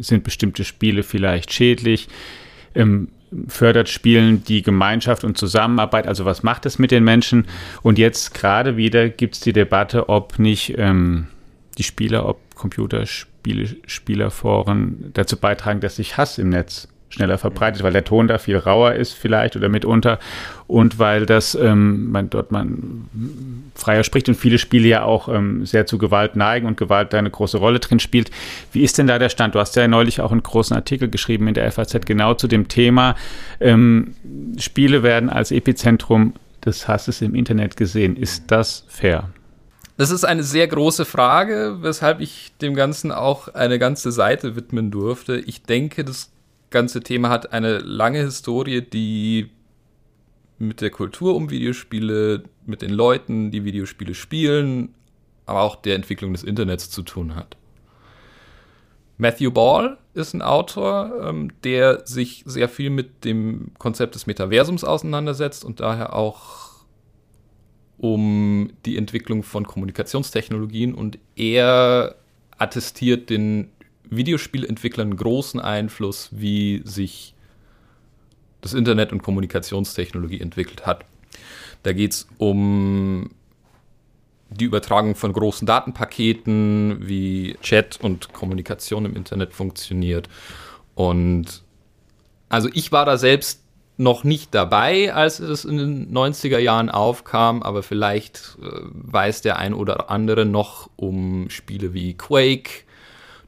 Sind 0.00 0.24
bestimmte 0.24 0.64
Spiele 0.64 1.02
vielleicht 1.02 1.52
schädlich? 1.52 2.08
Ähm, 2.74 3.08
fördert 3.48 3.88
Spielen 3.88 4.44
die 4.44 4.62
Gemeinschaft 4.62 5.24
und 5.24 5.38
Zusammenarbeit? 5.38 6.06
Also 6.06 6.24
was 6.24 6.42
macht 6.42 6.66
es 6.66 6.78
mit 6.78 6.90
den 6.90 7.04
Menschen? 7.04 7.46
Und 7.82 7.98
jetzt 7.98 8.34
gerade 8.34 8.76
wieder 8.76 9.08
gibt 9.08 9.34
es 9.34 9.40
die 9.40 9.52
Debatte, 9.52 10.08
ob 10.08 10.38
nicht 10.38 10.74
ähm, 10.78 11.26
die 11.78 11.82
Spieler, 11.82 12.28
ob 12.28 12.38
Computerspiele, 12.54 13.76
Spielerforen 13.86 15.10
dazu 15.12 15.36
beitragen, 15.36 15.80
dass 15.80 15.96
sich 15.96 16.16
Hass 16.16 16.38
im 16.38 16.50
Netz 16.50 16.88
schneller 17.08 17.38
verbreitet, 17.38 17.82
weil 17.82 17.92
der 17.92 18.04
Ton 18.04 18.28
da 18.28 18.38
viel 18.38 18.56
rauer 18.56 18.94
ist 18.94 19.12
vielleicht 19.12 19.56
oder 19.56 19.68
mitunter 19.68 20.18
und 20.66 20.98
weil 20.98 21.26
das 21.26 21.54
ähm, 21.54 22.10
man 22.10 22.30
dort 22.30 22.50
man 22.50 23.08
freier 23.74 24.04
spricht 24.04 24.28
und 24.28 24.34
viele 24.34 24.58
Spiele 24.58 24.88
ja 24.88 25.04
auch 25.04 25.28
ähm, 25.28 25.64
sehr 25.64 25.86
zu 25.86 25.98
Gewalt 25.98 26.36
neigen 26.36 26.66
und 26.66 26.76
Gewalt 26.76 27.12
da 27.12 27.18
eine 27.18 27.30
große 27.30 27.58
Rolle 27.58 27.78
drin 27.78 28.00
spielt. 28.00 28.30
Wie 28.72 28.82
ist 28.82 28.98
denn 28.98 29.06
da 29.06 29.18
der 29.18 29.28
Stand? 29.28 29.54
Du 29.54 29.60
hast 29.60 29.76
ja 29.76 29.86
neulich 29.86 30.20
auch 30.20 30.32
einen 30.32 30.42
großen 30.42 30.74
Artikel 30.74 31.08
geschrieben 31.08 31.48
in 31.48 31.54
der 31.54 31.70
FAZ 31.70 32.06
genau 32.06 32.34
zu 32.34 32.48
dem 32.48 32.68
Thema. 32.68 33.14
Ähm, 33.60 34.14
Spiele 34.58 35.02
werden 35.02 35.28
als 35.28 35.50
Epizentrum 35.50 36.34
des 36.64 36.88
Hasses 36.88 37.22
im 37.22 37.34
Internet 37.34 37.76
gesehen. 37.76 38.16
Ist 38.16 38.44
das 38.50 38.84
fair? 38.88 39.30
Das 39.96 40.10
ist 40.10 40.24
eine 40.24 40.42
sehr 40.42 40.66
große 40.66 41.04
Frage, 41.04 41.76
weshalb 41.80 42.20
ich 42.20 42.52
dem 42.60 42.74
Ganzen 42.74 43.12
auch 43.12 43.48
eine 43.48 43.78
ganze 43.78 44.10
Seite 44.10 44.56
widmen 44.56 44.90
durfte. 44.90 45.36
Ich 45.36 45.62
denke, 45.62 46.04
das 46.04 46.30
ganze 46.74 47.00
Thema 47.00 47.30
hat 47.30 47.52
eine 47.52 47.78
lange 47.78 48.18
Historie, 48.18 48.82
die 48.82 49.48
mit 50.58 50.80
der 50.80 50.90
Kultur 50.90 51.36
um 51.36 51.48
Videospiele, 51.48 52.42
mit 52.66 52.82
den 52.82 52.90
Leuten, 52.90 53.52
die 53.52 53.64
Videospiele 53.64 54.14
spielen, 54.14 54.92
aber 55.46 55.62
auch 55.62 55.76
der 55.76 55.94
Entwicklung 55.94 56.32
des 56.32 56.42
Internets 56.42 56.90
zu 56.90 57.02
tun 57.02 57.36
hat. 57.36 57.56
Matthew 59.18 59.52
Ball 59.52 59.98
ist 60.14 60.34
ein 60.34 60.42
Autor, 60.42 61.12
ähm, 61.22 61.52
der 61.62 62.04
sich 62.06 62.42
sehr 62.44 62.68
viel 62.68 62.90
mit 62.90 63.24
dem 63.24 63.70
Konzept 63.78 64.16
des 64.16 64.26
Metaversums 64.26 64.82
auseinandersetzt 64.82 65.64
und 65.64 65.78
daher 65.78 66.14
auch 66.14 66.84
um 67.98 68.72
die 68.84 68.96
Entwicklung 68.96 69.44
von 69.44 69.64
Kommunikationstechnologien 69.64 70.92
und 70.92 71.20
er 71.36 72.16
attestiert 72.58 73.30
den 73.30 73.70
Videospielentwicklern 74.10 75.16
großen 75.16 75.60
Einfluss, 75.60 76.28
wie 76.32 76.82
sich 76.84 77.34
das 78.60 78.74
Internet 78.74 79.12
und 79.12 79.22
Kommunikationstechnologie 79.22 80.40
entwickelt 80.40 80.86
hat. 80.86 81.04
Da 81.82 81.92
geht 81.92 82.12
es 82.12 82.28
um 82.38 83.30
die 84.50 84.64
Übertragung 84.64 85.14
von 85.16 85.32
großen 85.32 85.66
Datenpaketen, 85.66 86.98
wie 87.00 87.56
Chat 87.60 87.98
und 88.00 88.32
Kommunikation 88.32 89.04
im 89.04 89.16
Internet 89.16 89.52
funktioniert. 89.52 90.28
Und 90.94 91.62
also 92.48 92.68
ich 92.72 92.92
war 92.92 93.04
da 93.04 93.18
selbst 93.18 93.62
noch 93.96 94.24
nicht 94.24 94.54
dabei, 94.54 95.14
als 95.14 95.38
es 95.38 95.64
in 95.64 95.76
den 95.76 96.12
90er 96.12 96.58
Jahren 96.58 96.88
aufkam, 96.88 97.62
aber 97.62 97.82
vielleicht 97.82 98.56
äh, 98.60 98.66
weiß 98.92 99.42
der 99.42 99.58
ein 99.58 99.72
oder 99.72 100.10
andere 100.10 100.44
noch 100.44 100.90
um 100.96 101.48
Spiele 101.48 101.92
wie 101.94 102.14
Quake, 102.14 102.83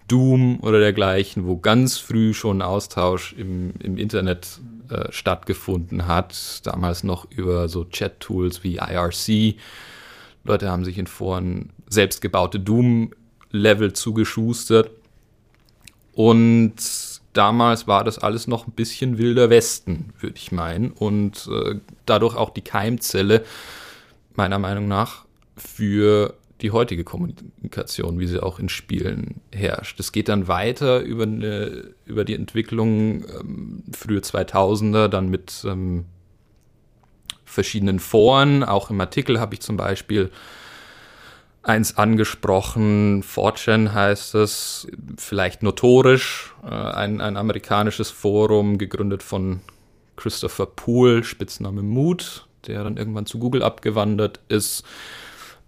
Doom 0.09 0.61
oder 0.61 0.79
dergleichen, 0.79 1.47
wo 1.47 1.57
ganz 1.57 1.99
früh 1.99 2.35
schon 2.35 2.63
Austausch 2.63 3.33
im, 3.33 3.75
im 3.81 3.97
Internet 3.97 4.61
äh, 4.89 5.11
stattgefunden 5.11 6.07
hat. 6.07 6.67
Damals 6.67 7.03
noch 7.03 7.31
über 7.31 7.69
so 7.69 7.85
Chat-Tools 7.85 8.63
wie 8.63 8.77
IRC. 8.77 9.57
Leute 10.45 10.71
haben 10.71 10.85
sich 10.85 10.99
in 10.99 11.07
Foren 11.07 11.71
selbstgebaute 11.89 12.61
Doom-Level 12.61 13.93
zugeschustert. 13.95 14.91
Und 16.13 16.75
damals 17.33 17.87
war 17.87 18.05
das 18.05 18.19
alles 18.19 18.47
noch 18.47 18.67
ein 18.67 18.73
bisschen 18.73 19.19
wilder 19.19 19.51
Westen, 19.51 20.13
würde 20.21 20.37
ich 20.37 20.53
meinen. 20.53 20.93
Und 20.93 21.49
äh, 21.51 21.81
dadurch 22.07 22.37
auch 22.37 22.51
die 22.51 22.63
Keimzelle, 22.63 23.45
meiner 24.35 24.59
Meinung 24.59 24.89
nach, 24.89 25.25
für 25.57 26.35
die 26.61 26.71
heutige 26.71 27.05
Kommunikation, 27.05 27.53
wie 27.71 28.27
sie 28.27 28.43
auch 28.43 28.59
in 28.59 28.69
Spielen 28.69 29.41
herrscht. 29.53 29.99
Es 30.01 30.13
geht 30.13 30.29
dann 30.29 30.49
weiter 30.49 31.01
über, 31.01 31.25
eine, 31.25 31.95
über 32.05 32.25
die 32.25 32.35
Entwicklung 32.35 33.25
ähm, 33.25 33.85
frühe 33.93 34.21
2000er, 34.21 35.09
dann 35.09 35.29
mit 35.29 35.65
ähm, 35.67 36.07
verschiedenen 37.45 38.01
Foren. 38.01 38.65
Auch 38.65 38.91
im 38.91 39.01
Artikel 39.01 39.41
habe 39.41 39.55
ich 39.55 39.61
zum 39.61 39.77
Beispiel 39.77 40.31
eins 41.63 41.97
angesprochen, 41.97 43.23
4chan 43.23 43.93
heißt 43.93 44.37
es, 44.37 44.87
vielleicht 45.19 45.63
notorisch, 45.63 46.55
äh, 46.65 46.69
ein, 46.69 47.21
ein 47.21 47.37
amerikanisches 47.37 48.11
Forum, 48.11 48.79
gegründet 48.79 49.23
von 49.23 49.61
Christopher 50.17 50.67
Poole, 50.67 51.25
Spitzname 51.25 51.83
Mood, 51.83 52.47
der 52.67 52.85
dann 52.85 52.97
irgendwann 52.97 53.27
zu 53.27 53.39
Google 53.39 53.63
abgewandert 53.63 54.41
ist 54.49 54.85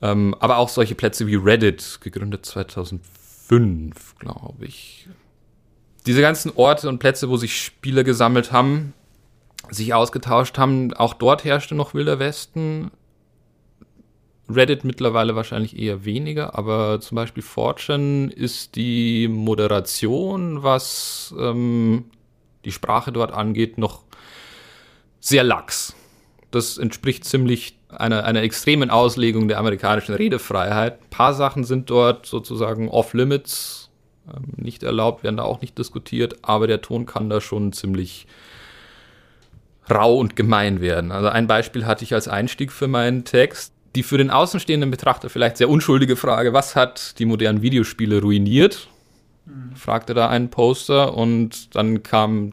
ähm, 0.01 0.35
aber 0.39 0.59
auch 0.59 0.69
solche 0.69 0.95
Plätze 0.95 1.27
wie 1.27 1.35
Reddit, 1.35 1.99
gegründet 2.01 2.47
2005, 2.47 4.17
glaube 4.19 4.67
ich. 4.67 5.09
Diese 6.07 6.21
ganzen 6.21 6.53
Orte 6.55 6.89
und 6.89 6.99
Plätze, 6.99 7.29
wo 7.29 7.37
sich 7.37 7.61
Spieler 7.61 8.05
gesammelt 8.05 8.53
haben, 8.53 8.95
sich 9.71 9.93
ausgetauscht 9.95 10.57
haben, 10.59 10.95
auch 10.95 11.15
dort 11.15 11.45
herrschte 11.45 11.75
noch 11.75 11.95
Wilder 11.95 12.19
Westen. 12.19 12.91
Reddit 14.49 14.85
mittlerweile 14.85 15.37
wahrscheinlich 15.37 15.79
eher 15.79 16.07
weniger, 16.07 16.57
aber 16.57 17.01
zum 17.01 17.17
Beispiel 17.17 17.43
Fortune 17.43 18.33
ist 18.33 18.77
die 18.77 19.29
Moderation, 19.29 20.63
was 20.63 21.35
ähm, 21.39 22.07
die 22.65 22.73
Sprache 22.73 23.13
dort 23.13 23.33
angeht, 23.33 23.77
noch 23.77 24.05
sehr 25.21 25.45
lax. 25.45 25.95
Das 26.51 26.79
entspricht 26.79 27.25
ziemlich 27.25 27.79
einer, 27.89 28.25
einer 28.25 28.43
extremen 28.43 28.91
Auslegung 28.91 29.49
der 29.49 29.59
amerikanischen 29.59 30.15
Redefreiheit. 30.15 31.01
Ein 31.01 31.11
paar 31.11 31.35
Sachen 31.35 31.65
sind 31.65 31.91
dort 31.91 32.27
sozusagen 32.27 32.89
off-limits, 32.89 33.91
ähm, 34.29 34.45
nicht 34.57 34.83
erlaubt, 34.83 35.25
werden 35.25 35.37
da 35.37 35.45
auch 35.45 35.61
nicht 35.61 35.79
diskutiert, 35.79 36.37
aber 36.43 36.67
der 36.67 36.81
Ton 36.81 37.07
kann 37.07 37.31
da 37.31 37.41
schon 37.41 37.73
ziemlich 37.73 38.27
rau 39.91 40.17
und 40.17 40.37
gemein 40.37 40.81
werden. 40.81 41.13
Also 41.13 41.29
ein 41.29 41.47
Beispiel 41.47 41.87
hatte 41.87 42.05
ich 42.05 42.15
als 42.15 42.29
Einstieg 42.29 42.73
für 42.73 42.89
meinen 42.89 43.25
Text. 43.25 43.73
Die 43.95 44.03
für 44.03 44.19
den 44.19 44.31
außenstehenden 44.31 44.91
Betrachter 44.91 45.31
vielleicht 45.31 45.57
sehr 45.57 45.71
unschuldige 45.71 46.15
Frage, 46.15 46.53
was 46.53 46.77
hat 46.77 47.19
die 47.19 47.25
modernen 47.25 47.63
Videospiele 47.63 48.21
ruiniert? 48.21 48.87
Mhm. 49.47 49.75
fragte 49.77 50.13
da 50.13 50.29
ein 50.29 50.51
Poster 50.51 51.15
und 51.15 51.75
dann 51.75 52.03
kam, 52.03 52.53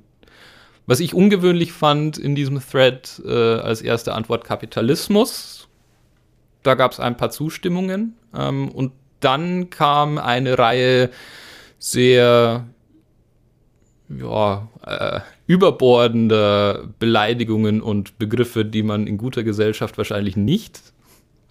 was 0.87 0.99
ich 0.99 1.13
ungewöhnlich 1.13 1.71
fand 1.71 2.17
in 2.17 2.35
diesem 2.35 2.59
Thread 2.59 3.21
äh, 3.25 3.31
als 3.31 3.81
erste 3.81 4.13
Antwort 4.13 4.43
Kapitalismus. 4.43 5.67
Da 6.63 6.75
gab 6.75 6.91
es 6.91 6.99
ein 6.99 7.17
paar 7.17 7.31
Zustimmungen 7.31 8.15
ähm, 8.35 8.69
und 8.69 8.91
dann 9.19 9.69
kam 9.69 10.17
eine 10.17 10.57
Reihe 10.57 11.09
sehr 11.79 12.65
ja, 14.09 14.67
äh, 14.85 15.19
überbordender 15.47 16.87
Beleidigungen 16.99 17.81
und 17.81 18.17
Begriffe, 18.19 18.65
die 18.65 18.83
man 18.83 19.07
in 19.07 19.17
guter 19.17 19.43
Gesellschaft 19.43 19.97
wahrscheinlich 19.97 20.35
nicht 20.35 20.81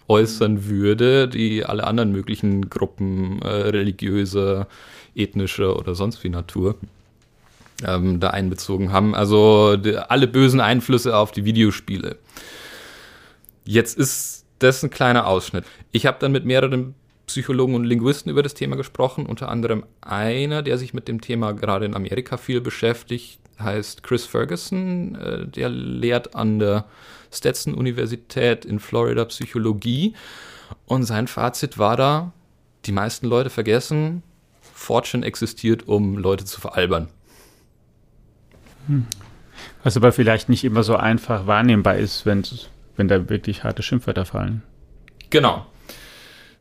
äußern 0.07 0.65
würde, 0.65 1.27
die 1.27 1.65
alle 1.65 1.85
anderen 1.85 2.11
möglichen 2.11 2.69
Gruppen 2.69 3.41
äh, 3.41 3.47
religiöser, 3.47 4.67
ethnischer 5.15 5.77
oder 5.77 5.95
sonst 5.95 6.23
wie 6.23 6.29
Natur 6.29 6.75
ähm, 7.83 8.19
da 8.19 8.29
einbezogen 8.29 8.91
haben. 8.91 9.15
Also 9.15 9.77
die, 9.77 9.97
alle 9.97 10.27
bösen 10.27 10.61
Einflüsse 10.61 11.15
auf 11.15 11.31
die 11.31 11.45
Videospiele. 11.45 12.17
Jetzt 13.65 13.97
ist 13.97 14.45
das 14.59 14.83
ein 14.83 14.89
kleiner 14.89 15.27
Ausschnitt. 15.27 15.65
Ich 15.91 16.05
habe 16.05 16.17
dann 16.19 16.31
mit 16.31 16.45
mehreren 16.45 16.95
Psychologen 17.27 17.75
und 17.75 17.85
Linguisten 17.85 18.29
über 18.29 18.43
das 18.43 18.53
Thema 18.53 18.75
gesprochen, 18.75 19.25
unter 19.25 19.49
anderem 19.49 19.83
einer, 20.01 20.61
der 20.61 20.77
sich 20.77 20.93
mit 20.93 21.07
dem 21.07 21.21
Thema 21.21 21.53
gerade 21.53 21.85
in 21.85 21.95
Amerika 21.95 22.37
viel 22.37 22.61
beschäftigt, 22.61 23.39
heißt 23.59 24.03
Chris 24.03 24.25
Ferguson, 24.25 25.15
äh, 25.15 25.47
der 25.47 25.69
lehrt 25.69 26.35
an 26.35 26.59
der 26.59 26.85
Stetson-Universität 27.31 28.65
in 28.65 28.79
Florida 28.79 29.25
Psychologie. 29.25 30.13
Und 30.85 31.03
sein 31.03 31.27
Fazit 31.27 31.77
war 31.77 31.97
da, 31.97 32.31
die 32.85 32.91
meisten 32.91 33.27
Leute 33.27 33.49
vergessen, 33.49 34.23
Fortune 34.61 35.25
existiert, 35.25 35.87
um 35.87 36.17
Leute 36.17 36.45
zu 36.45 36.61
veralbern. 36.61 37.07
Was 39.83 39.97
aber 39.97 40.11
vielleicht 40.11 40.49
nicht 40.49 40.63
immer 40.63 40.83
so 40.83 40.95
einfach 40.95 41.47
wahrnehmbar 41.47 41.95
ist, 41.95 42.25
wenn, 42.25 42.43
wenn 42.95 43.07
da 43.07 43.29
wirklich 43.29 43.63
harte 43.63 43.83
Schimpfwörter 43.83 44.25
fallen. 44.25 44.63
Genau. 45.29 45.65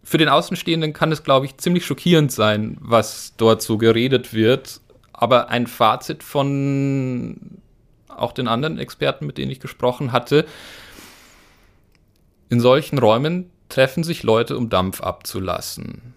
Für 0.03 0.19
den 0.19 0.29
Außenstehenden 0.29 0.93
kann 0.93 1.13
es, 1.13 1.23
glaube 1.23 1.47
ich, 1.47 1.57
ziemlich 1.57 1.87
schockierend 1.87 2.31
sein, 2.31 2.77
was 2.81 3.35
dort 3.37 3.63
so 3.63 3.79
geredet 3.79 4.35
wird. 4.35 4.81
Aber 5.13 5.49
ein 5.49 5.67
Fazit 5.67 6.23
von 6.23 7.59
auch 8.09 8.33
den 8.33 8.49
anderen 8.49 8.79
Experten, 8.79 9.27
mit 9.27 9.39
denen 9.39 9.51
ich 9.51 9.61
gesprochen 9.61 10.13
hatte, 10.13 10.47
in 12.49 12.61
solchen 12.61 12.99
Räumen 12.99 13.51
treffen 13.69 14.05
sich 14.05 14.23
Leute, 14.23 14.57
um 14.57 14.69
Dampf 14.69 15.01
abzulassen. 15.01 16.15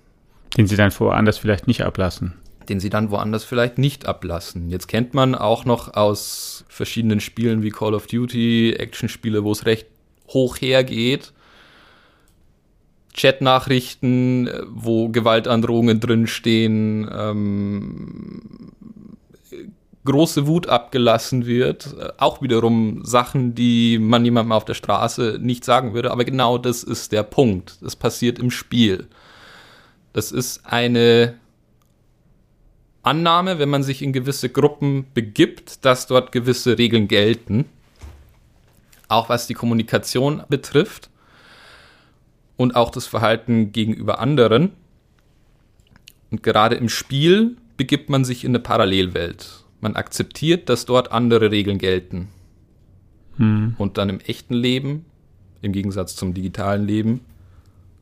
Den 0.55 0.67
sie 0.67 0.75
dann 0.75 0.91
woanders 0.99 1.37
vielleicht 1.37 1.67
nicht 1.67 1.83
ablassen. 1.83 2.33
Den 2.69 2.79
sie 2.79 2.89
dann 2.89 3.11
woanders 3.11 3.43
vielleicht 3.43 3.77
nicht 3.77 4.05
ablassen. 4.05 4.69
Jetzt 4.69 4.87
kennt 4.87 5.13
man 5.13 5.35
auch 5.35 5.65
noch 5.65 5.93
aus 5.93 6.65
verschiedenen 6.67 7.19
Spielen 7.19 7.63
wie 7.63 7.69
Call 7.69 7.93
of 7.93 8.07
Duty, 8.07 8.73
Actionspiele, 8.73 9.43
wo 9.43 9.51
es 9.51 9.65
recht 9.65 9.87
hoch 10.27 10.57
hergeht. 10.57 11.33
Chat-Nachrichten, 13.13 14.49
wo 14.67 15.09
Gewaltandrohungen 15.09 15.99
drinstehen, 15.99 17.09
ähm, 17.11 18.41
große 20.07 20.47
Wut 20.47 20.67
abgelassen 20.67 21.45
wird. 21.45 21.95
Äh, 21.99 22.09
auch 22.17 22.41
wiederum 22.41 23.05
Sachen, 23.05 23.53
die 23.53 23.99
man 23.99 24.25
jemandem 24.25 24.53
auf 24.53 24.65
der 24.65 24.73
Straße 24.73 25.37
nicht 25.39 25.63
sagen 25.63 25.93
würde. 25.93 26.11
Aber 26.11 26.25
genau 26.25 26.57
das 26.57 26.83
ist 26.83 27.11
der 27.11 27.23
Punkt. 27.23 27.77
Das 27.81 27.95
passiert 27.95 28.39
im 28.39 28.49
Spiel. 28.49 29.07
Das 30.13 30.31
ist 30.31 30.65
eine 30.65 31.35
Annahme, 33.07 33.57
wenn 33.57 33.69
man 33.69 33.83
sich 33.83 34.01
in 34.01 34.11
gewisse 34.11 34.49
Gruppen 34.49 35.05
begibt, 35.13 35.85
dass 35.85 36.07
dort 36.07 36.33
gewisse 36.33 36.77
Regeln 36.77 37.07
gelten. 37.07 37.65
Auch 39.07 39.29
was 39.29 39.47
die 39.47 39.53
Kommunikation 39.53 40.43
betrifft 40.49 41.09
und 42.57 42.75
auch 42.75 42.89
das 42.91 43.07
Verhalten 43.07 43.71
gegenüber 43.71 44.19
anderen. 44.19 44.73
Und 46.31 46.43
gerade 46.43 46.75
im 46.75 46.89
Spiel 46.89 47.55
begibt 47.77 48.09
man 48.09 48.25
sich 48.25 48.43
in 48.43 48.51
eine 48.51 48.59
Parallelwelt. 48.59 49.63
Man 49.79 49.95
akzeptiert, 49.95 50.67
dass 50.67 50.85
dort 50.85 51.11
andere 51.13 51.51
Regeln 51.51 51.77
gelten. 51.77 52.27
Hm. 53.37 53.75
Und 53.77 53.97
dann 53.97 54.09
im 54.09 54.19
echten 54.19 54.55
Leben, 54.55 55.05
im 55.61 55.71
Gegensatz 55.71 56.15
zum 56.15 56.33
digitalen 56.33 56.85
Leben, 56.85 57.21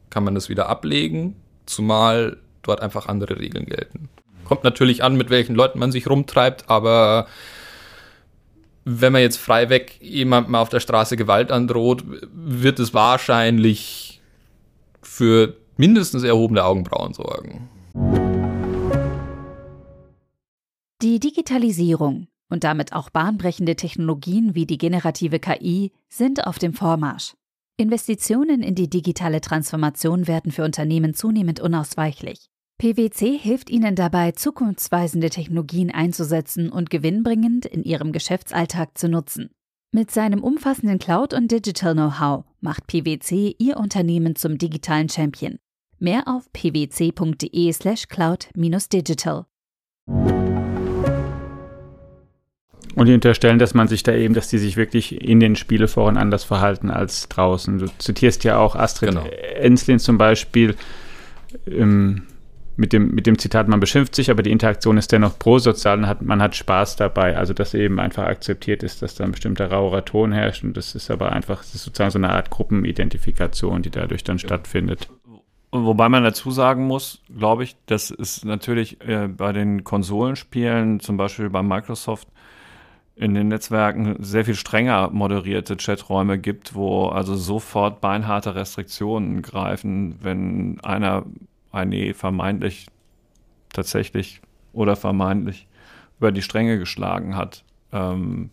kann 0.10 0.24
man 0.24 0.34
das 0.34 0.50
wieder 0.50 0.68
ablegen, 0.70 1.36
zumal 1.68 2.38
dort 2.64 2.82
einfach 2.82 3.08
andere 3.08 3.40
Regeln 3.40 3.66
gelten. 3.66 4.10
Kommt 4.46 4.64
natürlich 4.64 5.04
an, 5.04 5.18
mit 5.18 5.30
welchen 5.30 5.56
Leuten 5.56 5.80
man 5.80 5.92
sich 5.92 6.10
rumtreibt, 6.10 6.70
aber 6.70 7.28
wenn 8.86 9.12
man 9.12 9.22
jetzt 9.22 9.38
freiweg 9.38 10.00
jemandem 10.02 10.56
auf 10.56 10.70
der 10.70 10.80
Straße 10.80 11.18
Gewalt 11.18 11.52
androht, 11.52 12.04
wird 12.32 12.80
es 12.80 12.94
wahrscheinlich 12.94 14.22
für 15.02 15.58
mindestens 15.78 16.24
erhobene 16.24 16.64
Augenbrauen 16.64 17.14
sorgen. 17.14 17.70
Die 21.02 21.20
Digitalisierung 21.20 22.28
und 22.50 22.64
damit 22.64 22.94
auch 22.94 23.10
bahnbrechende 23.10 23.76
Technologien 23.76 24.56
wie 24.56 24.66
die 24.66 24.78
generative 24.78 25.40
KI 25.40 25.92
sind 26.08 26.46
auf 26.46 26.60
dem 26.60 26.74
Vormarsch. 26.74 27.34
Investitionen 27.78 28.62
in 28.62 28.76
die 28.76 28.90
digitale 28.90 29.42
Transformation 29.42 30.28
werden 30.28 30.52
für 30.52 30.64
Unternehmen 30.64 31.14
zunehmend 31.14 31.60
unausweichlich. 31.60 32.50
PwC 32.78 33.38
hilft 33.38 33.70
ihnen 33.70 33.96
dabei, 33.96 34.34
zukunftsweisende 34.34 35.30
Technologien 35.30 35.92
einzusetzen 35.92 36.70
und 36.70 36.90
gewinnbringend 36.90 37.66
in 37.66 37.84
ihrem 37.84 38.12
Geschäftsalltag 38.12 38.98
zu 38.98 39.08
nutzen. 39.08 39.50
Mit 39.94 40.12
seinem 40.12 40.44
umfassenden 40.44 41.00
Cloud- 41.00 41.34
und 41.34 41.50
Digital-Know-how 41.52 42.44
macht 42.60 42.86
PwC 42.88 43.56
ihr 43.60 43.78
Unternehmen 43.78 44.36
zum 44.36 44.58
digitalen 44.58 45.08
Champion. 45.08 45.58
Mehr 46.00 46.24
auf 46.28 46.52
pwc.de/slash 46.52 48.10
cloud-digital. 48.10 49.46
Und 52.96 53.06
die 53.08 53.14
unterstellen, 53.14 53.58
dass 53.58 53.74
man 53.74 53.88
sich 53.88 54.04
da 54.04 54.14
eben, 54.14 54.34
dass 54.34 54.50
die 54.50 54.58
sich 54.58 54.76
wirklich 54.76 55.22
in 55.22 55.40
den 55.40 55.56
Spieleforen 55.56 56.18
anders 56.18 56.44
verhalten 56.44 56.90
als 56.90 57.30
draußen. 57.30 57.78
Du 57.78 57.88
zitierst 58.00 58.44
ja 58.44 58.58
auch 58.58 58.76
Astrid 58.76 59.12
genau. 59.12 59.26
Enslin 59.56 60.00
zum 60.00 60.18
Beispiel 60.18 60.76
ähm, 61.68 62.24
mit, 62.78 62.94
dem, 62.94 63.14
mit 63.16 63.26
dem 63.26 63.38
Zitat, 63.38 63.68
man 63.68 63.80
beschimpft 63.80 64.16
sich, 64.16 64.30
aber 64.30 64.44
die 64.44 64.52
Interaktion 64.52 64.98
ist 64.98 65.12
dennoch 65.12 65.40
prosozial 65.40 66.00
und 66.00 66.08
hat, 66.08 66.22
man 66.22 66.42
hat 66.42 66.56
Spaß 66.56 66.96
dabei. 66.98 67.38
Also 67.38 67.54
dass 67.54 67.74
eben 67.74 68.00
einfach 68.00 68.26
akzeptiert 68.26 68.84
ist, 68.84 69.02
dass 69.02 69.16
da 69.16 69.24
ein 69.24 69.32
bestimmter 69.32 69.72
rauerer 69.72 70.04
Ton 70.04 70.32
herrscht 70.32 70.64
und 70.64 70.76
das 70.76 70.96
ist 70.96 71.10
aber 71.10 71.32
einfach, 71.32 71.60
das 71.60 71.76
ist 71.76 71.84
sozusagen 71.84 72.12
so 72.12 72.20
eine 72.20 72.32
Art 72.32 72.50
Gruppenidentifikation, 72.50 73.82
die 73.82 73.92
dadurch 73.92 74.24
dann 74.24 74.40
stattfindet. 74.40 75.10
Wobei 75.72 76.08
man 76.08 76.24
dazu 76.24 76.52
sagen 76.52 76.88
muss, 76.88 77.22
glaube 77.38 77.66
ich, 77.66 77.76
dass 77.86 78.10
es 78.10 78.46
natürlich 78.46 79.02
äh, 79.02 79.28
bei 79.28 79.52
den 79.52 79.84
Konsolenspielen, 79.84 81.02
zum 81.02 81.18
Beispiel 81.18 81.50
bei 81.50 81.64
Microsoft, 81.64 82.30
in 83.16 83.34
den 83.34 83.48
Netzwerken 83.48 84.18
sehr 84.20 84.44
viel 84.44 84.56
strenger 84.56 85.10
moderierte 85.10 85.78
Chaträume 85.78 86.38
gibt, 86.38 86.76
wo 86.76 87.08
also 87.08 87.36
sofort 87.36 88.02
beinharte 88.02 88.56
Restriktionen 88.56 89.42
greifen, 89.42 90.18
wenn 90.22 90.80
einer 90.82 91.24
eine 91.76 92.14
vermeintlich 92.14 92.88
tatsächlich 93.74 94.42
oder 94.74 94.96
vermeintlich 94.96 95.68
über 96.18 96.32
die 96.32 96.42
Stränge 96.42 96.80
geschlagen 96.80 97.36
hat. 97.36 97.64
Ähm, 97.92 98.50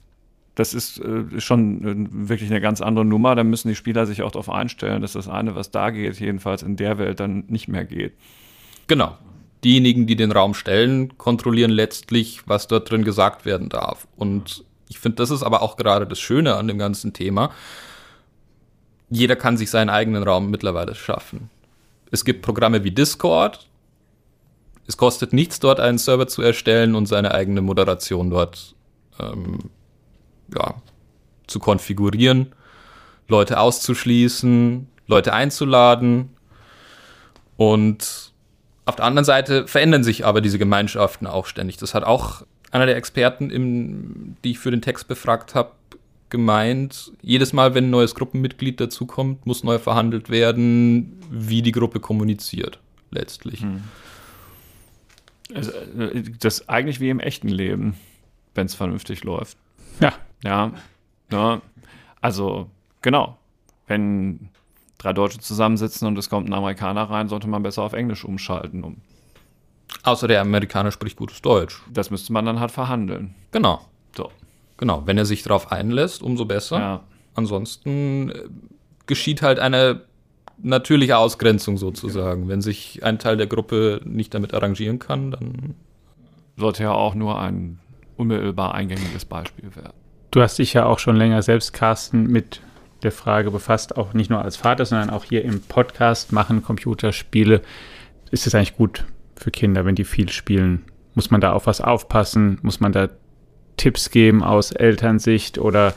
das 0.54 0.74
ist 0.74 0.98
äh, 0.98 1.40
schon 1.40 2.08
äh, 2.12 2.28
wirklich 2.28 2.50
eine 2.50 2.60
ganz 2.60 2.80
andere 2.80 3.04
Nummer. 3.04 3.34
Da 3.34 3.44
müssen 3.44 3.68
die 3.68 3.74
Spieler 3.74 4.04
sich 4.06 4.22
auch 4.22 4.32
darauf 4.32 4.50
einstellen, 4.50 5.00
dass 5.00 5.12
das 5.12 5.28
eine, 5.28 5.54
was 5.54 5.70
da 5.70 5.90
geht, 5.90 6.20
jedenfalls 6.20 6.62
in 6.62 6.76
der 6.76 6.98
Welt 6.98 7.20
dann 7.20 7.44
nicht 7.48 7.68
mehr 7.68 7.84
geht. 7.84 8.12
Genau 8.86 9.16
diejenigen, 9.64 10.06
die 10.06 10.16
den 10.16 10.32
Raum 10.32 10.54
stellen, 10.54 11.16
kontrollieren 11.18 11.70
letztlich, 11.70 12.42
was 12.46 12.66
dort 12.66 12.90
drin 12.90 13.04
gesagt 13.04 13.44
werden 13.44 13.68
darf. 13.68 14.06
Und 14.16 14.64
ich 14.88 14.98
finde, 14.98 15.16
das 15.16 15.30
ist 15.30 15.42
aber 15.42 15.62
auch 15.62 15.76
gerade 15.76 16.06
das 16.06 16.20
Schöne 16.20 16.56
an 16.56 16.68
dem 16.68 16.78
ganzen 16.78 17.12
Thema. 17.12 17.50
jeder 19.10 19.36
kann 19.36 19.58
sich 19.58 19.70
seinen 19.70 19.90
eigenen 19.90 20.22
Raum 20.22 20.50
mittlerweile 20.50 20.94
schaffen. 20.94 21.50
Es 22.12 22.24
gibt 22.24 22.42
Programme 22.42 22.84
wie 22.84 22.90
Discord. 22.90 23.66
Es 24.86 24.96
kostet 24.96 25.32
nichts, 25.32 25.58
dort 25.60 25.80
einen 25.80 25.98
Server 25.98 26.28
zu 26.28 26.42
erstellen 26.42 26.94
und 26.94 27.06
seine 27.06 27.32
eigene 27.32 27.62
Moderation 27.62 28.28
dort 28.30 28.74
ähm, 29.18 29.70
ja, 30.54 30.74
zu 31.46 31.58
konfigurieren, 31.58 32.52
Leute 33.28 33.58
auszuschließen, 33.58 34.88
Leute 35.06 35.32
einzuladen. 35.32 36.36
Und 37.56 38.32
auf 38.84 38.96
der 38.96 39.06
anderen 39.06 39.24
Seite 39.24 39.66
verändern 39.66 40.04
sich 40.04 40.26
aber 40.26 40.42
diese 40.42 40.58
Gemeinschaften 40.58 41.26
auch 41.26 41.46
ständig. 41.46 41.78
Das 41.78 41.94
hat 41.94 42.04
auch 42.04 42.42
einer 42.72 42.84
der 42.84 42.96
Experten, 42.96 43.48
im, 43.48 44.36
die 44.44 44.50
ich 44.50 44.58
für 44.58 44.70
den 44.70 44.82
Text 44.82 45.08
befragt 45.08 45.54
habe, 45.54 45.72
gemeint, 46.32 47.12
jedes 47.20 47.52
Mal, 47.52 47.76
wenn 47.76 47.84
ein 47.84 47.90
neues 47.90 48.16
Gruppenmitglied 48.16 48.80
dazukommt, 48.80 49.46
muss 49.46 49.62
neu 49.62 49.78
verhandelt 49.78 50.30
werden, 50.30 51.20
wie 51.30 51.62
die 51.62 51.70
Gruppe 51.70 52.00
kommuniziert, 52.00 52.80
letztlich. 53.12 53.60
Hm. 53.60 53.84
Also, 55.54 55.70
äh, 55.70 56.24
das 56.40 56.60
ist 56.60 56.68
eigentlich 56.68 56.98
wie 56.98 57.10
im 57.10 57.20
echten 57.20 57.48
Leben, 57.48 57.94
wenn 58.54 58.66
es 58.66 58.74
vernünftig 58.74 59.22
läuft. 59.22 59.56
Ja. 60.00 60.14
Ja. 60.42 60.72
ja. 61.30 61.60
Also, 62.20 62.70
genau. 63.02 63.38
Wenn 63.86 64.48
drei 64.98 65.12
Deutsche 65.12 65.38
zusammensitzen 65.38 66.08
und 66.08 66.16
es 66.18 66.30
kommt 66.30 66.48
ein 66.48 66.54
Amerikaner 66.54 67.02
rein, 67.02 67.28
sollte 67.28 67.48
man 67.48 67.62
besser 67.62 67.82
auf 67.82 67.92
Englisch 67.92 68.24
umschalten. 68.24 68.82
Um 68.82 68.96
Außer 70.02 70.26
der 70.26 70.40
Amerikaner 70.40 70.90
spricht 70.90 71.16
gutes 71.16 71.42
Deutsch. 71.42 71.82
Das 71.92 72.10
müsste 72.10 72.32
man 72.32 72.46
dann 72.46 72.58
halt 72.58 72.70
verhandeln. 72.70 73.34
Genau. 73.50 73.82
Genau. 74.82 75.04
Wenn 75.06 75.16
er 75.16 75.26
sich 75.26 75.44
darauf 75.44 75.70
einlässt, 75.70 76.24
umso 76.24 76.44
besser. 76.44 76.76
Ja. 76.76 77.00
Ansonsten 77.36 78.30
äh, 78.30 78.48
geschieht 79.06 79.40
halt 79.40 79.60
eine 79.60 80.00
natürliche 80.60 81.18
Ausgrenzung 81.18 81.76
sozusagen. 81.76 82.48
Wenn 82.48 82.60
sich 82.60 83.04
ein 83.04 83.20
Teil 83.20 83.36
der 83.36 83.46
Gruppe 83.46 84.00
nicht 84.04 84.34
damit 84.34 84.54
arrangieren 84.54 84.98
kann, 84.98 85.30
dann. 85.30 85.76
Sollte 86.56 86.82
ja 86.82 86.90
auch 86.90 87.14
nur 87.14 87.40
ein 87.40 87.78
unmittelbar 88.16 88.74
eingängiges 88.74 89.24
Beispiel 89.24 89.70
werden. 89.76 89.92
Du 90.32 90.42
hast 90.42 90.58
dich 90.58 90.72
ja 90.72 90.84
auch 90.86 90.98
schon 90.98 91.14
länger 91.14 91.42
selbst, 91.42 91.72
Carsten, 91.72 92.26
mit 92.26 92.60
der 93.04 93.12
Frage 93.12 93.52
befasst, 93.52 93.96
auch 93.96 94.14
nicht 94.14 94.30
nur 94.30 94.42
als 94.42 94.56
Vater, 94.56 94.84
sondern 94.84 95.10
auch 95.10 95.22
hier 95.22 95.44
im 95.44 95.60
Podcast 95.60 96.32
machen 96.32 96.64
Computerspiele. 96.64 97.62
Ist 98.32 98.48
es 98.48 98.54
eigentlich 98.56 98.76
gut 98.76 99.04
für 99.36 99.52
Kinder, 99.52 99.84
wenn 99.84 99.94
die 99.94 100.02
viel 100.02 100.28
spielen? 100.28 100.86
Muss 101.14 101.30
man 101.30 101.40
da 101.40 101.52
auf 101.52 101.68
was 101.68 101.80
aufpassen? 101.80 102.58
Muss 102.62 102.80
man 102.80 102.90
da 102.90 103.08
Tipps 103.82 104.12
geben 104.12 104.44
aus 104.44 104.70
Elternsicht 104.70 105.58
oder 105.58 105.92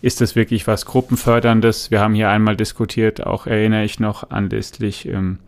ist 0.00 0.22
das 0.22 0.36
wirklich 0.36 0.66
was 0.66 0.86
Gruppenförderndes? 0.86 1.90
Wir 1.90 2.00
haben 2.00 2.14
hier 2.14 2.30
einmal 2.30 2.56
diskutiert, 2.56 3.26
auch 3.26 3.46
erinnere 3.46 3.84
ich 3.84 4.00
noch 4.00 4.30
anlässlich 4.30 5.06
ähm, 5.06 5.38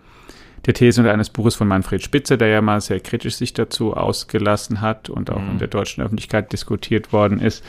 der 0.67 0.75
These 0.75 1.11
eines 1.11 1.31
Buches 1.31 1.55
von 1.55 1.67
Manfred 1.67 2.03
Spitze, 2.03 2.37
der 2.37 2.49
ja 2.49 2.61
mal 2.61 2.83
sehr 2.83 3.01
kritisch 3.01 3.37
sich 3.37 3.55
dazu 3.55 3.97
ausgelassen 3.97 4.83
hat 4.83 5.09
und 5.09 5.31
auch 5.31 5.41
mhm. 5.41 5.53
in 5.53 5.59
der 5.61 5.69
deutschen 5.69 6.05
Öffentlichkeit 6.05 6.53
diskutiert 6.53 7.15
worden 7.15 7.41
ist. 7.41 7.65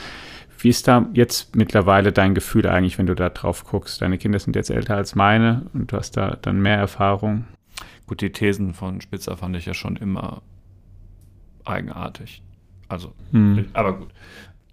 Wie 0.57 0.67
ist 0.67 0.89
da 0.89 1.07
jetzt 1.13 1.55
mittlerweile 1.55 2.11
dein 2.11 2.35
Gefühl 2.35 2.67
eigentlich, 2.67 2.97
wenn 2.97 3.05
du 3.05 3.15
da 3.15 3.29
drauf 3.29 3.63
guckst? 3.63 4.01
Deine 4.01 4.17
Kinder 4.17 4.39
sind 4.39 4.57
jetzt 4.57 4.69
älter 4.69 4.97
als 4.97 5.15
meine 5.15 5.67
und 5.73 5.93
du 5.93 5.95
hast 5.95 6.17
da 6.17 6.37
dann 6.41 6.61
mehr 6.61 6.77
Erfahrung. 6.77 7.45
Gut, 8.05 8.19
die 8.19 8.33
Thesen 8.33 8.73
von 8.73 8.99
Spitzer 8.99 9.37
fand 9.37 9.55
ich 9.55 9.65
ja 9.65 9.73
schon 9.73 9.95
immer 9.95 10.41
eigenartig. 11.63 12.41
Also, 12.89 13.13
hm. 13.31 13.69
aber 13.73 13.93
gut. 13.93 14.09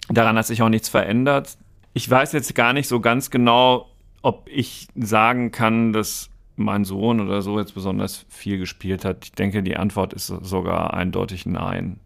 Daran 0.08 0.36
hat 0.36 0.46
sich 0.46 0.62
auch 0.62 0.68
nichts 0.68 0.88
verändert. 0.88 1.56
Ich 1.92 2.08
weiß 2.10 2.32
jetzt 2.32 2.54
gar 2.54 2.72
nicht 2.72 2.88
so 2.88 3.00
ganz 3.00 3.30
genau, 3.30 3.88
ob 4.22 4.48
ich 4.50 4.88
sagen 4.96 5.52
kann, 5.52 5.92
dass 5.92 6.30
mein 6.56 6.84
Sohn 6.84 7.20
oder 7.20 7.42
so 7.42 7.58
jetzt 7.58 7.74
besonders 7.74 8.24
viel 8.28 8.58
gespielt 8.58 9.04
hat. 9.04 9.24
Ich 9.24 9.32
denke, 9.32 9.62
die 9.62 9.76
Antwort 9.76 10.14
ist 10.14 10.26
sogar 10.26 10.94
eindeutig 10.94 11.46
nein. 11.46 12.00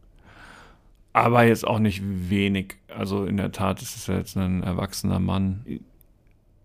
Aber 1.13 1.45
jetzt 1.45 1.67
auch 1.67 1.79
nicht 1.79 2.03
wenig. 2.05 2.77
Also 2.89 3.25
in 3.25 3.37
der 3.37 3.53
Tat 3.53 3.83
ist 3.83 3.97
es 3.97 4.07
ja 4.07 4.17
jetzt 4.17 4.37
ein 4.37 4.63
erwachsener 4.63 5.19
Mann. 5.19 5.65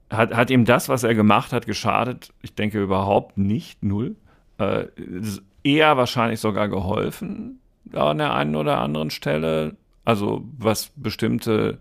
Hat, 0.10 0.36
hat 0.36 0.50
ihm 0.50 0.66
das, 0.66 0.90
was 0.90 1.04
er 1.04 1.16
gemacht 1.16 1.52
hat, 1.52 1.66
geschadet? 1.66 2.34
Ich 2.42 2.54
denke 2.54 2.82
überhaupt 2.82 3.38
nicht, 3.38 3.84
null. 3.84 4.16
Äh, 4.58 4.86
eher 5.64 5.98
wahrscheinlich 5.98 6.40
sogar 6.40 6.70
geholfen 6.70 7.60
an 7.98 8.18
der 8.18 8.34
einen 8.34 8.56
oder 8.56 8.80
anderen 8.80 9.10
Stelle. 9.10 9.76
Also 10.04 10.44
was 10.58 10.92
bestimmte 10.96 11.80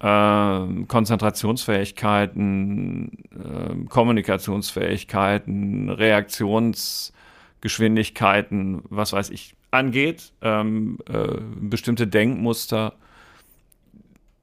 äh, 0.00 0.84
Konzentrationsfähigkeiten, 0.86 3.24
äh, 3.32 3.74
Kommunikationsfähigkeiten, 3.88 5.90
Reaktionsgeschwindigkeiten, 5.90 8.82
was 8.90 9.12
weiß 9.12 9.30
ich, 9.30 9.54
angeht, 9.70 10.32
ähm, 10.42 10.98
äh, 11.08 11.38
bestimmte 11.60 12.06
Denkmuster. 12.06 12.92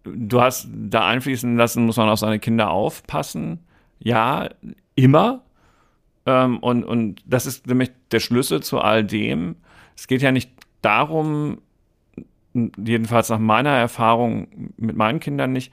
Du 0.03 0.41
hast 0.41 0.67
da 0.71 1.05
einfließen 1.07 1.55
lassen, 1.55 1.85
muss 1.85 1.97
man 1.97 2.09
auf 2.09 2.17
seine 2.19 2.39
Kinder 2.39 2.71
aufpassen. 2.71 3.59
Ja, 3.99 4.49
immer. 4.95 5.43
Ähm, 6.25 6.57
und, 6.59 6.83
und 6.83 7.21
das 7.25 7.45
ist 7.45 7.67
nämlich 7.67 7.91
der 8.11 8.19
Schlüssel 8.19 8.63
zu 8.63 8.79
all 8.79 9.03
dem. 9.03 9.57
Es 9.95 10.07
geht 10.07 10.23
ja 10.23 10.31
nicht 10.31 10.49
darum, 10.81 11.59
jedenfalls 12.53 13.29
nach 13.29 13.39
meiner 13.39 13.71
Erfahrung 13.71 14.47
mit 14.77 14.95
meinen 14.95 15.19
Kindern 15.19 15.53
nicht, 15.53 15.71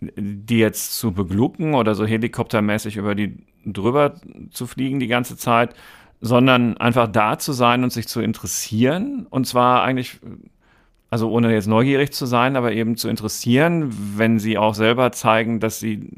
die 0.00 0.58
jetzt 0.58 0.98
zu 0.98 1.12
beglucken 1.12 1.74
oder 1.74 1.94
so 1.94 2.06
helikoptermäßig 2.06 2.96
über 2.96 3.14
die 3.14 3.36
drüber 3.66 4.14
zu 4.50 4.66
fliegen 4.66 5.00
die 5.00 5.06
ganze 5.06 5.36
Zeit, 5.36 5.74
sondern 6.22 6.76
einfach 6.78 7.08
da 7.08 7.38
zu 7.38 7.52
sein 7.52 7.84
und 7.84 7.92
sich 7.92 8.08
zu 8.08 8.20
interessieren. 8.20 9.26
Und 9.28 9.46
zwar 9.46 9.82
eigentlich, 9.82 10.18
also 11.10 11.30
ohne 11.30 11.52
jetzt 11.52 11.66
neugierig 11.66 12.12
zu 12.12 12.24
sein, 12.24 12.56
aber 12.56 12.72
eben 12.72 12.96
zu 12.96 13.08
interessieren, 13.08 13.92
wenn 14.16 14.38
sie 14.38 14.56
auch 14.56 14.74
selber 14.74 15.12
zeigen, 15.12 15.60
dass 15.60 15.80
sie 15.80 16.08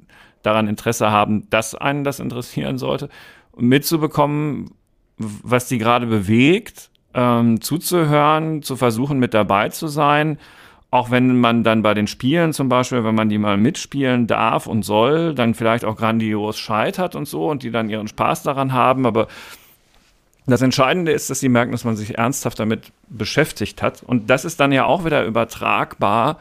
daran 0.43 0.69
Interesse 0.69 1.11
haben, 1.11 1.49
dass 1.51 1.75
einen 1.75 2.05
das 2.05 2.21
interessieren 2.21 2.79
sollte. 2.79 3.09
Mitzubekommen, 3.57 4.71
was 5.19 5.67
die 5.69 5.79
gerade 5.79 6.07
bewegt 6.07 6.92
ähm, 7.15 7.61
zuzuhören, 7.61 8.63
zu 8.63 8.77
versuchen, 8.77 9.19
mit 9.19 9.35
dabei 9.35 9.69
zu 9.69 9.89
sein. 9.89 10.39
Auch 10.91 11.11
wenn 11.11 11.41
man 11.41 11.65
dann 11.65 11.83
bei 11.83 11.95
den 11.95 12.07
Spielen 12.07 12.53
zum 12.53 12.69
Beispiel, 12.69 13.03
wenn 13.03 13.15
man 13.15 13.31
die 13.31 13.39
mal 13.39 13.57
mitspielen 13.57 14.27
darf 14.27 14.67
und 14.67 14.83
soll, 14.83 15.35
dann 15.35 15.55
vielleicht 15.55 15.85
auch 15.85 15.97
grandios 15.97 16.59
scheitert 16.59 17.15
und 17.15 17.27
so 17.27 17.49
und 17.49 17.63
die 17.63 17.71
dann 17.71 17.89
ihren 17.89 18.09
Spaß 18.09 18.43
daran 18.43 18.75
haben. 18.75 19.07
Aber 19.07 19.29
das 20.47 20.61
Entscheidende 20.61 21.13
ist, 21.13 21.31
dass 21.31 21.41
sie 21.41 21.49
merken, 21.49 21.73
dass 21.73 21.85
man 21.85 21.97
sich 21.97 22.19
ernsthaft 22.19 22.59
damit 22.59 22.93
beschäftigt 23.09 23.81
hat. 23.83 24.03
Und 24.03 24.29
das 24.29 24.45
ist 24.45 24.61
dann 24.61 24.73
ja 24.73 24.85
auch 24.85 25.05
wieder 25.05 25.25
übertragbar 25.25 26.39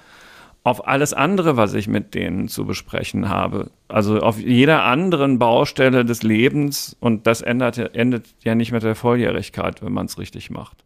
auf 0.63 0.87
alles 0.87 1.13
andere, 1.13 1.57
was 1.57 1.73
ich 1.73 1.87
mit 1.87 2.13
denen 2.13 2.47
zu 2.47 2.65
besprechen 2.65 3.29
habe. 3.29 3.71
Also 3.87 4.19
auf 4.19 4.39
jeder 4.39 4.83
anderen 4.83 5.39
Baustelle 5.39 6.05
des 6.05 6.21
Lebens 6.21 6.95
und 6.99 7.25
das 7.25 7.41
ändert, 7.41 7.77
endet 7.95 8.27
ja 8.43 8.53
nicht 8.53 8.71
mit 8.71 8.83
der 8.83 8.95
Volljährigkeit, 8.95 9.81
wenn 9.81 9.93
man 9.93 10.05
es 10.05 10.19
richtig 10.19 10.51
macht. 10.51 10.83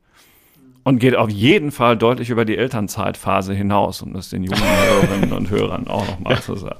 Und 0.83 0.99
geht 0.99 1.15
auf 1.15 1.29
jeden 1.29 1.71
Fall 1.71 1.97
deutlich 1.97 2.29
über 2.29 2.45
die 2.45 2.57
Elternzeitphase 2.57 3.53
hinaus, 3.53 4.01
um 4.01 4.13
das 4.13 4.29
den 4.29 4.43
jungen 4.43 4.61
Hörerinnen 4.63 5.33
und 5.33 5.49
Hörern 5.49 5.87
auch 5.87 6.07
nochmal 6.07 6.41
zu 6.41 6.55
sagen. 6.55 6.79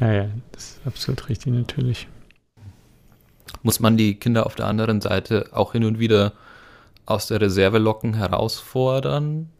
Ja, 0.00 0.12
ja, 0.12 0.28
das 0.52 0.64
ist 0.64 0.86
absolut 0.86 1.28
richtig 1.28 1.52
natürlich. 1.52 2.08
Muss 3.62 3.80
man 3.80 3.96
die 3.96 4.14
Kinder 4.14 4.46
auf 4.46 4.54
der 4.54 4.66
anderen 4.66 5.00
Seite 5.00 5.48
auch 5.52 5.72
hin 5.72 5.84
und 5.84 5.98
wieder 5.98 6.32
aus 7.04 7.26
der 7.26 7.40
Reserve 7.40 7.78
locken, 7.78 8.14
herausfordern? 8.14 9.50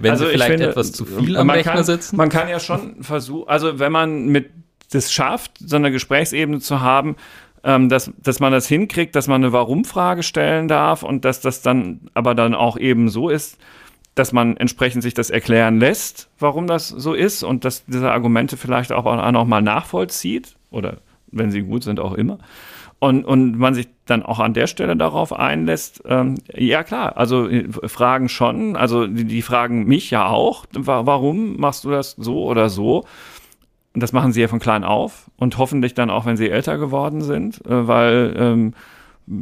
Wenn 0.00 0.12
also 0.12 0.24
sie 0.24 0.32
vielleicht 0.32 0.50
finde, 0.52 0.68
etwas 0.68 0.92
zu 0.92 1.04
viel 1.04 1.36
am 1.36 1.50
Rechner 1.50 1.72
kann, 1.72 1.84
sitzen? 1.84 2.16
Man 2.16 2.28
kann 2.28 2.48
ja 2.48 2.60
schon 2.60 3.02
versuchen, 3.02 3.48
also 3.48 3.78
wenn 3.78 3.92
man 3.92 4.26
mit 4.26 4.50
das 4.90 5.12
schafft, 5.12 5.52
so 5.58 5.76
eine 5.76 5.90
Gesprächsebene 5.90 6.60
zu 6.60 6.80
haben, 6.80 7.16
ähm, 7.64 7.88
dass, 7.88 8.12
dass 8.18 8.40
man 8.40 8.52
das 8.52 8.66
hinkriegt, 8.68 9.16
dass 9.16 9.28
man 9.28 9.42
eine 9.42 9.52
Warum-Frage 9.52 10.22
stellen 10.22 10.68
darf 10.68 11.02
und 11.02 11.24
dass 11.24 11.40
das 11.40 11.62
dann 11.62 12.10
aber 12.14 12.34
dann 12.34 12.54
auch 12.54 12.76
eben 12.76 13.08
so 13.08 13.28
ist, 13.28 13.58
dass 14.14 14.32
man 14.32 14.56
entsprechend 14.56 15.02
sich 15.02 15.14
das 15.14 15.30
erklären 15.30 15.78
lässt, 15.78 16.28
warum 16.38 16.66
das 16.66 16.88
so 16.88 17.14
ist 17.14 17.42
und 17.42 17.64
dass 17.64 17.86
diese 17.86 18.10
Argumente 18.10 18.56
vielleicht 18.56 18.92
auch, 18.92 19.06
auch 19.06 19.46
mal 19.46 19.62
nachvollzieht 19.62 20.56
oder 20.70 20.98
wenn 21.28 21.50
sie 21.50 21.62
gut 21.62 21.82
sind, 21.82 21.98
auch 21.98 22.12
immer 22.12 22.38
und, 23.02 23.24
und 23.24 23.58
man 23.58 23.74
sich 23.74 23.88
dann 24.06 24.22
auch 24.22 24.38
an 24.38 24.54
der 24.54 24.68
Stelle 24.68 24.96
darauf 24.96 25.32
einlässt, 25.32 26.04
ähm, 26.06 26.36
ja 26.54 26.84
klar, 26.84 27.16
also 27.16 27.48
äh, 27.48 27.68
Fragen 27.88 28.28
schon, 28.28 28.76
also 28.76 29.08
die, 29.08 29.24
die 29.24 29.42
fragen 29.42 29.86
mich 29.86 30.12
ja 30.12 30.28
auch, 30.28 30.66
warum 30.72 31.56
machst 31.56 31.82
du 31.82 31.90
das 31.90 32.12
so 32.12 32.44
oder 32.44 32.68
so? 32.68 33.04
Und 33.92 34.04
das 34.04 34.12
machen 34.12 34.32
sie 34.32 34.40
ja 34.40 34.46
von 34.46 34.60
klein 34.60 34.84
auf 34.84 35.32
und 35.36 35.58
hoffentlich 35.58 35.94
dann 35.94 36.10
auch, 36.10 36.26
wenn 36.26 36.36
sie 36.36 36.48
älter 36.48 36.78
geworden 36.78 37.22
sind, 37.22 37.66
äh, 37.66 37.88
weil 37.88 38.36
ähm, 38.38 38.74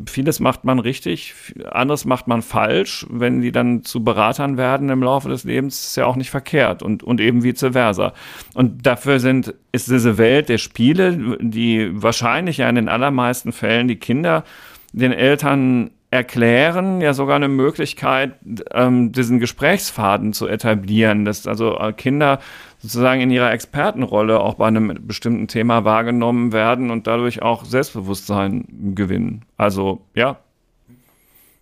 vieles 0.07 0.41
macht 0.41 0.65
man 0.65 0.79
richtig, 0.79 1.35
anderes 1.71 2.05
macht 2.05 2.29
man 2.29 2.43
falsch. 2.43 3.07
Wenn 3.11 3.41
die 3.41 3.53
dann 3.53 3.83
zu 3.83 4.05
Beratern 4.05 4.57
werden 4.57 4.89
im 4.89 5.03
Laufe 5.03 5.29
des 5.29 5.45
Lebens, 5.45 5.87
ist 5.87 5.97
ja 5.97 6.07
auch 6.07 6.17
nicht 6.17 6.31
verkehrt 6.31 6.83
und, 6.83 7.03
und 7.03 7.21
eben 7.21 7.43
vice 7.43 7.73
versa. 7.73 8.13
Und 8.55 8.87
dafür 8.87 9.21
sind, 9.21 9.55
ist 9.73 9.91
diese 9.91 10.19
Welt 10.19 10.49
der 10.49 10.59
Spiele, 10.59 11.39
die 11.41 11.91
wahrscheinlich 11.93 12.59
ja 12.59 12.69
in 12.69 12.75
den 12.75 12.89
allermeisten 12.89 13.53
Fällen 13.53 13.89
die 13.89 13.97
Kinder 13.97 14.45
den 14.93 15.13
Eltern 15.13 15.91
erklären, 16.11 17.01
ja 17.01 17.15
sogar 17.15 17.37
eine 17.37 17.49
Möglichkeit, 17.49 18.33
ähm, 18.73 19.13
diesen 19.13 19.39
Gesprächsfaden 19.39 20.33
zu 20.33 20.49
etablieren, 20.49 21.25
dass 21.25 21.47
also 21.47 21.79
äh, 21.79 21.93
Kinder 21.93 22.41
sozusagen 22.81 23.21
in 23.21 23.31
ihrer 23.31 23.53
Expertenrolle 23.53 24.41
auch 24.41 24.55
bei 24.55 24.67
einem 24.67 25.07
bestimmten 25.07 25.49
Thema 25.49 25.85
wahrgenommen 25.85 26.53
werden 26.53 26.91
und 26.91 27.07
dadurch 27.07 27.43
auch 27.43 27.65
Selbstbewusstsein 27.65 28.95
gewinnen. 28.95 29.45
Also 29.57 30.01
ja, 30.15 30.39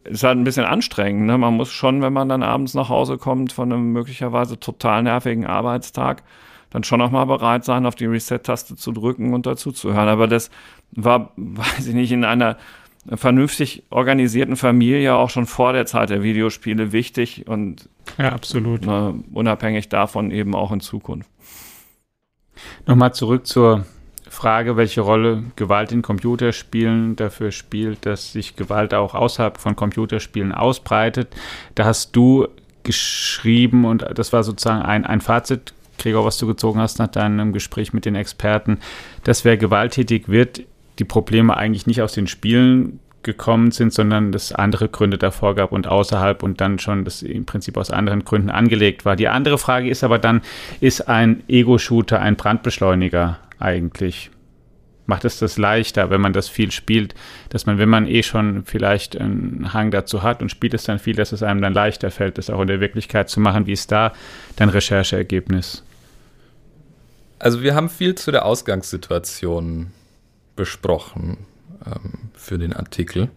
ist 0.04 0.22
halt 0.22 0.38
ein 0.38 0.44
bisschen 0.44 0.64
anstrengend. 0.64 1.26
Ne? 1.26 1.36
Man 1.36 1.54
muss 1.54 1.70
schon, 1.70 2.02
wenn 2.02 2.12
man 2.12 2.28
dann 2.28 2.42
abends 2.42 2.74
nach 2.74 2.88
Hause 2.88 3.18
kommt 3.18 3.52
von 3.52 3.72
einem 3.72 3.92
möglicherweise 3.92 4.58
total 4.60 5.02
nervigen 5.02 5.44
Arbeitstag, 5.44 6.22
dann 6.70 6.84
schon 6.84 7.00
auch 7.00 7.10
mal 7.10 7.24
bereit 7.24 7.64
sein, 7.64 7.86
auf 7.86 7.94
die 7.94 8.06
Reset-Taste 8.06 8.76
zu 8.76 8.92
drücken 8.92 9.34
und 9.34 9.46
dazuzuhören. 9.46 10.08
Aber 10.08 10.28
das 10.28 10.50
war, 10.92 11.32
weiß 11.36 11.88
ich 11.88 11.94
nicht, 11.94 12.12
in 12.12 12.24
einer 12.24 12.56
vernünftig 13.14 13.84
organisierten 13.90 14.56
Familie 14.56 15.14
auch 15.14 15.30
schon 15.30 15.46
vor 15.46 15.72
der 15.72 15.86
Zeit 15.86 16.10
der 16.10 16.22
Videospiele 16.22 16.92
wichtig 16.92 17.46
und 17.46 17.88
ja, 18.18 18.32
absolut. 18.32 18.86
Uh, 18.86 19.22
unabhängig 19.32 19.88
davon 19.88 20.30
eben 20.30 20.54
auch 20.54 20.72
in 20.72 20.80
Zukunft. 20.80 21.30
Nochmal 22.86 23.14
zurück 23.14 23.46
zur 23.46 23.84
Frage, 24.28 24.76
welche 24.76 25.00
Rolle 25.00 25.44
Gewalt 25.56 25.92
in 25.92 26.02
Computerspielen 26.02 27.16
dafür 27.16 27.50
spielt, 27.50 28.04
dass 28.04 28.32
sich 28.32 28.56
Gewalt 28.56 28.94
auch 28.94 29.14
außerhalb 29.14 29.58
von 29.58 29.76
Computerspielen 29.76 30.52
ausbreitet. 30.52 31.34
Da 31.74 31.84
hast 31.84 32.14
du 32.14 32.48
geschrieben 32.82 33.84
und 33.84 34.04
das 34.14 34.32
war 34.32 34.42
sozusagen 34.42 34.82
ein, 34.82 35.04
ein 35.04 35.20
Fazit, 35.20 35.74
Gregor, 35.98 36.24
was 36.24 36.38
du 36.38 36.46
gezogen 36.46 36.80
hast 36.80 36.98
nach 36.98 37.08
deinem 37.08 37.52
Gespräch 37.52 37.92
mit 37.92 38.04
den 38.04 38.14
Experten, 38.14 38.78
dass 39.24 39.44
wer 39.44 39.56
gewalttätig 39.56 40.28
wird, 40.28 40.62
die 40.98 41.04
Probleme 41.04 41.56
eigentlich 41.56 41.86
nicht 41.86 42.02
aus 42.02 42.12
den 42.12 42.26
Spielen 42.26 43.00
gekommen 43.22 43.70
sind, 43.72 43.92
sondern 43.92 44.32
dass 44.32 44.52
andere 44.52 44.88
Gründe 44.88 45.18
davor 45.18 45.54
gab 45.54 45.72
und 45.72 45.86
außerhalb 45.86 46.42
und 46.42 46.60
dann 46.60 46.78
schon 46.78 47.04
das 47.04 47.22
im 47.22 47.46
Prinzip 47.46 47.76
aus 47.76 47.90
anderen 47.90 48.24
Gründen 48.24 48.50
angelegt 48.50 49.04
war. 49.04 49.16
Die 49.16 49.28
andere 49.28 49.58
Frage 49.58 49.88
ist 49.88 50.04
aber 50.04 50.18
dann, 50.18 50.42
ist 50.80 51.08
ein 51.08 51.42
Ego-Shooter 51.48 52.20
ein 52.20 52.36
Brandbeschleuniger 52.36 53.38
eigentlich? 53.58 54.30
Macht 55.06 55.24
es 55.24 55.38
das 55.38 55.56
leichter, 55.56 56.10
wenn 56.10 56.20
man 56.20 56.34
das 56.34 56.48
viel 56.48 56.70
spielt, 56.70 57.14
dass 57.48 57.64
man, 57.64 57.78
wenn 57.78 57.88
man 57.88 58.06
eh 58.06 58.22
schon 58.22 58.64
vielleicht 58.64 59.18
einen 59.18 59.72
Hang 59.72 59.90
dazu 59.90 60.22
hat 60.22 60.42
und 60.42 60.50
spielt 60.50 60.74
es 60.74 60.84
dann 60.84 60.98
viel, 60.98 61.16
dass 61.16 61.32
es 61.32 61.42
einem 61.42 61.62
dann 61.62 61.72
leichter 61.72 62.10
fällt, 62.10 62.38
das 62.38 62.50
auch 62.50 62.60
in 62.60 62.68
der 62.68 62.80
Wirklichkeit 62.80 63.30
zu 63.30 63.40
machen? 63.40 63.66
Wie 63.66 63.72
ist 63.72 63.90
da 63.90 64.12
dein 64.56 64.68
Rechercheergebnis? 64.68 65.82
Also 67.38 67.62
wir 67.62 67.74
haben 67.74 67.88
viel 67.88 68.16
zu 68.16 68.30
der 68.30 68.44
Ausgangssituation 68.44 69.92
besprochen 70.56 71.38
ähm, 71.88 72.30
für 72.34 72.58
den 72.58 72.72
Artikel. 72.72 73.30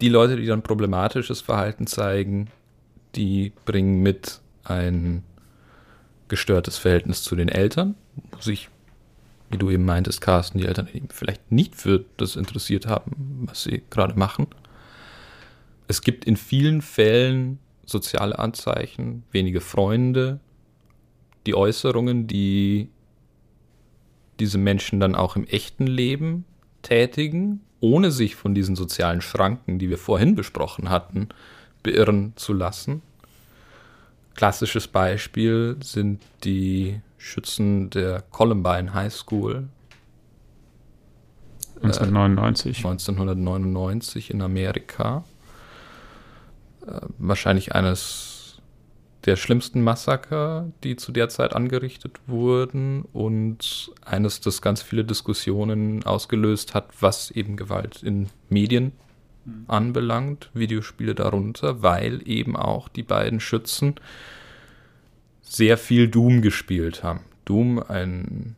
Die 0.00 0.08
Leute, 0.08 0.36
die 0.36 0.46
dann 0.46 0.62
problematisches 0.62 1.40
Verhalten 1.40 1.86
zeigen, 1.86 2.48
die 3.14 3.52
bringen 3.64 4.02
mit 4.02 4.40
ein 4.64 5.22
gestörtes 6.28 6.78
Verhältnis 6.78 7.22
zu 7.22 7.36
den 7.36 7.48
Eltern, 7.48 7.94
wo 8.32 8.40
sich, 8.40 8.68
wie 9.50 9.58
du 9.58 9.70
eben 9.70 9.84
meintest, 9.84 10.20
Carsten, 10.20 10.58
die 10.58 10.66
Eltern 10.66 10.88
eben 10.92 11.08
vielleicht 11.10 11.52
nicht 11.52 11.76
für 11.76 12.04
das 12.16 12.36
interessiert 12.36 12.86
haben, 12.86 13.46
was 13.46 13.62
sie 13.62 13.82
gerade 13.90 14.18
machen. 14.18 14.48
Es 15.86 16.02
gibt 16.02 16.24
in 16.24 16.36
vielen 16.36 16.82
Fällen 16.82 17.58
soziale 17.86 18.38
Anzeichen, 18.38 19.22
wenige 19.30 19.60
Freunde, 19.60 20.40
die 21.46 21.54
Äußerungen, 21.54 22.26
die 22.26 22.88
diese 24.40 24.58
Menschen 24.58 24.98
dann 24.98 25.14
auch 25.14 25.36
im 25.36 25.44
echten 25.44 25.86
Leben 25.86 26.44
tätigen, 26.84 27.60
ohne 27.80 28.12
sich 28.12 28.36
von 28.36 28.54
diesen 28.54 28.76
sozialen 28.76 29.20
Schranken, 29.20 29.80
die 29.80 29.90
wir 29.90 29.98
vorhin 29.98 30.36
besprochen 30.36 30.88
hatten, 30.88 31.30
beirren 31.82 32.32
zu 32.36 32.52
lassen. 32.52 33.02
Klassisches 34.34 34.88
Beispiel 34.88 35.76
sind 35.82 36.22
die 36.44 37.00
Schützen 37.18 37.90
der 37.90 38.22
Columbine 38.30 38.94
High 38.94 39.12
School. 39.12 39.68
1999. 41.82 42.84
Äh, 42.84 42.88
1999 42.88 44.30
in 44.30 44.42
Amerika. 44.42 45.24
Äh, 46.86 47.00
wahrscheinlich 47.18 47.74
eines 47.74 48.33
der 49.24 49.36
schlimmsten 49.36 49.82
Massaker, 49.82 50.70
die 50.82 50.96
zu 50.96 51.12
der 51.12 51.28
Zeit 51.28 51.54
angerichtet 51.54 52.18
wurden 52.26 53.02
und 53.12 53.92
eines, 54.04 54.40
das 54.40 54.60
ganz 54.62 54.82
viele 54.82 55.04
Diskussionen 55.04 56.04
ausgelöst 56.04 56.74
hat, 56.74 56.88
was 57.00 57.30
eben 57.30 57.56
Gewalt 57.56 58.02
in 58.02 58.28
Medien 58.48 58.92
mhm. 59.44 59.64
anbelangt, 59.68 60.50
Videospiele 60.52 61.14
darunter, 61.14 61.82
weil 61.82 62.20
eben 62.28 62.56
auch 62.56 62.88
die 62.88 63.02
beiden 63.02 63.40
Schützen 63.40 63.94
sehr 65.42 65.78
viel 65.78 66.08
Doom 66.08 66.42
gespielt 66.42 67.02
haben. 67.02 67.20
Doom, 67.44 67.82
ein 67.86 68.56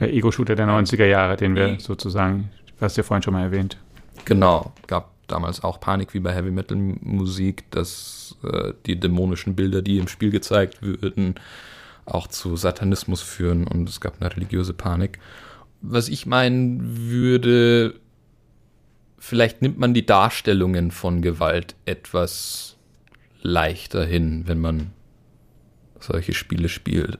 der 0.00 0.12
Ego-Shooter 0.12 0.54
der 0.54 0.66
90er 0.66 1.06
Jahre, 1.06 1.36
den 1.36 1.56
wir 1.56 1.80
sozusagen, 1.80 2.50
was 2.78 2.96
ja 2.96 3.02
vorhin 3.02 3.22
schon 3.22 3.34
mal 3.34 3.42
erwähnt. 3.42 3.76
Genau, 4.24 4.72
gab 4.86 5.10
damals 5.28 5.62
auch 5.62 5.80
Panik 5.80 6.14
wie 6.14 6.20
bei 6.20 6.34
Heavy 6.34 6.50
Metal 6.50 6.76
Musik, 6.76 7.70
dass 7.70 8.36
äh, 8.42 8.72
die 8.86 8.98
dämonischen 8.98 9.54
Bilder, 9.54 9.82
die 9.82 9.98
im 9.98 10.08
Spiel 10.08 10.30
gezeigt 10.30 10.82
würden, 10.82 11.36
auch 12.04 12.26
zu 12.26 12.56
Satanismus 12.56 13.22
führen 13.22 13.66
und 13.66 13.88
es 13.88 14.00
gab 14.00 14.20
eine 14.20 14.34
religiöse 14.34 14.72
Panik. 14.72 15.18
Was 15.80 16.08
ich 16.08 16.26
meinen 16.26 17.10
würde, 17.10 17.94
vielleicht 19.18 19.62
nimmt 19.62 19.78
man 19.78 19.94
die 19.94 20.06
Darstellungen 20.06 20.90
von 20.90 21.22
Gewalt 21.22 21.76
etwas 21.84 22.76
leichter 23.42 24.04
hin, 24.04 24.44
wenn 24.46 24.60
man 24.60 24.90
solche 26.00 26.34
Spiele 26.34 26.68
spielt. 26.68 27.18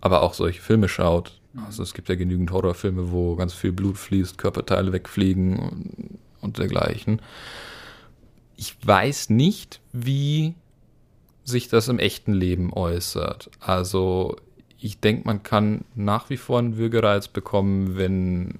Aber 0.00 0.22
auch 0.22 0.32
solche 0.32 0.62
Filme 0.62 0.88
schaut. 0.88 1.38
Also 1.66 1.82
es 1.82 1.92
gibt 1.92 2.08
ja 2.08 2.14
genügend 2.14 2.52
Horrorfilme, 2.52 3.10
wo 3.10 3.34
ganz 3.34 3.52
viel 3.52 3.72
Blut 3.72 3.98
fließt, 3.98 4.38
Körperteile 4.38 4.92
wegfliegen 4.92 6.20
und 6.40 6.58
dergleichen. 6.58 7.20
Ich 8.56 8.76
weiß 8.82 9.30
nicht, 9.30 9.80
wie 9.92 10.54
sich 11.44 11.68
das 11.68 11.88
im 11.88 11.98
echten 11.98 12.32
Leben 12.32 12.72
äußert. 12.72 13.50
Also 13.60 14.36
ich 14.78 15.00
denke, 15.00 15.22
man 15.26 15.42
kann 15.42 15.84
nach 15.94 16.30
wie 16.30 16.36
vor 16.36 16.58
einen 16.58 16.76
Würgereiz 16.76 17.28
bekommen, 17.28 17.96
wenn 17.96 18.58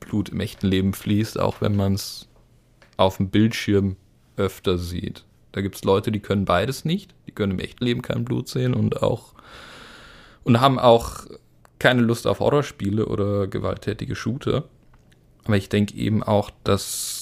Blut 0.00 0.30
im 0.30 0.40
echten 0.40 0.66
Leben 0.66 0.94
fließt, 0.94 1.38
auch 1.38 1.60
wenn 1.60 1.76
man 1.76 1.94
es 1.94 2.28
auf 2.96 3.18
dem 3.18 3.28
Bildschirm 3.28 3.96
öfter 4.36 4.78
sieht. 4.78 5.24
Da 5.52 5.60
gibt 5.60 5.76
es 5.76 5.84
Leute, 5.84 6.10
die 6.10 6.20
können 6.20 6.44
beides 6.44 6.84
nicht. 6.84 7.14
Die 7.26 7.32
können 7.32 7.52
im 7.52 7.58
echten 7.60 7.84
Leben 7.84 8.02
kein 8.02 8.24
Blut 8.24 8.48
sehen 8.48 8.74
und 8.74 9.02
auch 9.02 9.34
und 10.42 10.60
haben 10.60 10.78
auch 10.78 11.26
keine 11.78 12.02
Lust 12.02 12.26
auf 12.26 12.40
Horrorspiele 12.40 13.06
oder 13.06 13.46
gewalttätige 13.46 14.14
Shooter. 14.14 14.64
Aber 15.44 15.56
ich 15.56 15.68
denke 15.68 15.94
eben 15.96 16.22
auch, 16.22 16.50
dass 16.64 17.13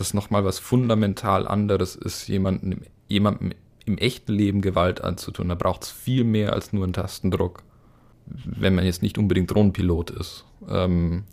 das 0.00 0.14
nochmal 0.14 0.44
was 0.44 0.58
fundamental 0.58 1.46
anderes 1.46 1.96
ist, 1.96 2.28
jemanden, 2.28 2.82
jemandem 3.08 3.52
im 3.84 3.98
echten 3.98 4.32
Leben 4.32 4.60
Gewalt 4.60 5.02
anzutun. 5.02 5.48
Da 5.48 5.54
braucht 5.54 5.84
es 5.84 5.90
viel 5.90 6.24
mehr 6.24 6.52
als 6.52 6.72
nur 6.72 6.84
einen 6.84 6.92
Tastendruck, 6.92 7.62
wenn 8.26 8.74
man 8.74 8.84
jetzt 8.84 9.02
nicht 9.02 9.18
unbedingt 9.18 9.50
Drohnenpilot 9.50 10.10
ist. 10.10 10.44
Ähm, 10.68 11.24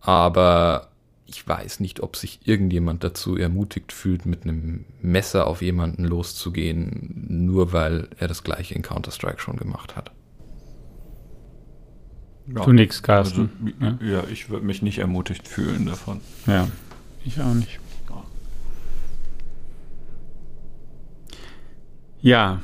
aber 0.00 0.88
ich 1.26 1.46
weiß 1.48 1.80
nicht, 1.80 2.00
ob 2.00 2.16
sich 2.16 2.40
irgendjemand 2.44 3.02
dazu 3.02 3.36
ermutigt 3.36 3.92
fühlt, 3.92 4.26
mit 4.26 4.44
einem 4.44 4.84
Messer 5.00 5.46
auf 5.46 5.62
jemanden 5.62 6.04
loszugehen, 6.04 7.24
nur 7.28 7.72
weil 7.72 8.08
er 8.18 8.28
das 8.28 8.44
gleiche 8.44 8.74
in 8.74 8.82
Counter-Strike 8.82 9.40
schon 9.40 9.56
gemacht 9.56 9.96
hat. 9.96 10.12
Ja. 12.46 12.62
Du 12.64 12.72
nix, 12.72 13.02
Carsten. 13.02 13.50
Also, 13.80 14.04
ja. 14.04 14.18
ja, 14.18 14.24
ich 14.30 14.50
würde 14.50 14.66
mich 14.66 14.82
nicht 14.82 14.98
ermutigt 14.98 15.48
fühlen 15.48 15.86
davon. 15.86 16.20
Ja, 16.46 16.68
ich 17.24 17.40
auch 17.40 17.54
nicht. 17.54 17.80
Ja, 22.20 22.62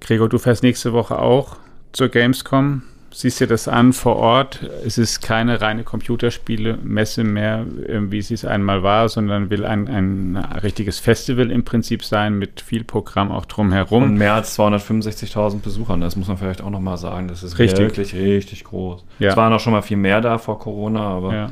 Gregor, 0.00 0.28
du 0.28 0.38
fährst 0.38 0.62
nächste 0.62 0.92
Woche 0.92 1.18
auch 1.18 1.56
zur 1.92 2.08
Gamescom 2.08 2.82
siehst 3.14 3.40
dir 3.40 3.46
das 3.46 3.68
an 3.68 3.92
vor 3.92 4.16
Ort. 4.16 4.68
Es 4.84 4.98
ist 4.98 5.22
keine 5.22 5.60
reine 5.60 5.84
Computerspiele-Messe 5.84 7.22
mehr, 7.22 7.64
wie 7.66 8.20
sie 8.20 8.34
es 8.34 8.44
einmal 8.44 8.82
war, 8.82 9.08
sondern 9.08 9.50
will 9.50 9.64
ein, 9.64 9.88
ein 9.88 10.36
richtiges 10.62 10.98
Festival 10.98 11.50
im 11.50 11.64
Prinzip 11.64 12.04
sein 12.04 12.36
mit 12.38 12.60
viel 12.60 12.82
Programm 12.82 13.30
auch 13.30 13.46
drumherum. 13.46 14.02
Und 14.02 14.14
mehr 14.14 14.34
als 14.34 14.58
265.000 14.58 15.60
Besuchern, 15.60 16.00
das 16.00 16.16
muss 16.16 16.26
man 16.26 16.36
vielleicht 16.36 16.60
auch 16.60 16.70
nochmal 16.70 16.98
sagen. 16.98 17.28
Das 17.28 17.42
ist 17.42 17.58
richtig. 17.58 17.80
wirklich 17.80 18.14
richtig 18.14 18.64
groß. 18.64 19.04
Ja. 19.20 19.30
Es 19.30 19.36
waren 19.36 19.52
auch 19.52 19.60
schon 19.60 19.72
mal 19.72 19.82
viel 19.82 19.96
mehr 19.96 20.20
da 20.20 20.38
vor 20.38 20.58
Corona, 20.58 21.00
aber. 21.00 21.34
Ja. 21.34 21.50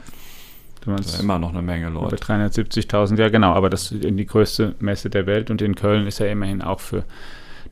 Das 0.84 1.14
ist 1.14 1.20
immer 1.20 1.38
noch 1.38 1.50
eine 1.50 1.62
Menge 1.62 1.88
Leute. 1.88 2.16
370.000, 2.16 3.18
ja 3.18 3.28
genau, 3.28 3.52
aber 3.52 3.70
das 3.70 3.92
ist 3.92 4.04
die 4.04 4.26
größte 4.26 4.74
Messe 4.80 5.10
der 5.10 5.26
Welt 5.26 5.50
und 5.50 5.62
in 5.62 5.74
Köln 5.74 6.06
ist 6.06 6.18
ja 6.18 6.26
immerhin 6.26 6.62
auch 6.62 6.80
für 6.80 7.04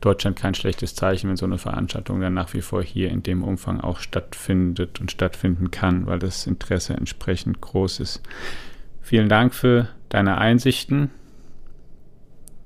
Deutschland 0.01 0.35
kein 0.35 0.55
schlechtes 0.55 0.95
Zeichen, 0.95 1.29
wenn 1.29 1.37
so 1.37 1.45
eine 1.45 1.59
Veranstaltung 1.59 2.21
dann 2.21 2.33
nach 2.33 2.53
wie 2.53 2.61
vor 2.61 2.81
hier 2.81 3.09
in 3.09 3.21
dem 3.21 3.43
Umfang 3.43 3.79
auch 3.79 3.99
stattfindet 3.99 4.99
und 4.99 5.11
stattfinden 5.11 5.69
kann, 5.69 6.07
weil 6.07 6.19
das 6.19 6.47
Interesse 6.47 6.95
entsprechend 6.95 7.61
groß 7.61 7.99
ist. 7.99 8.21
Vielen 9.01 9.29
Dank 9.29 9.53
für 9.53 9.89
deine 10.09 10.37
Einsichten. 10.37 11.11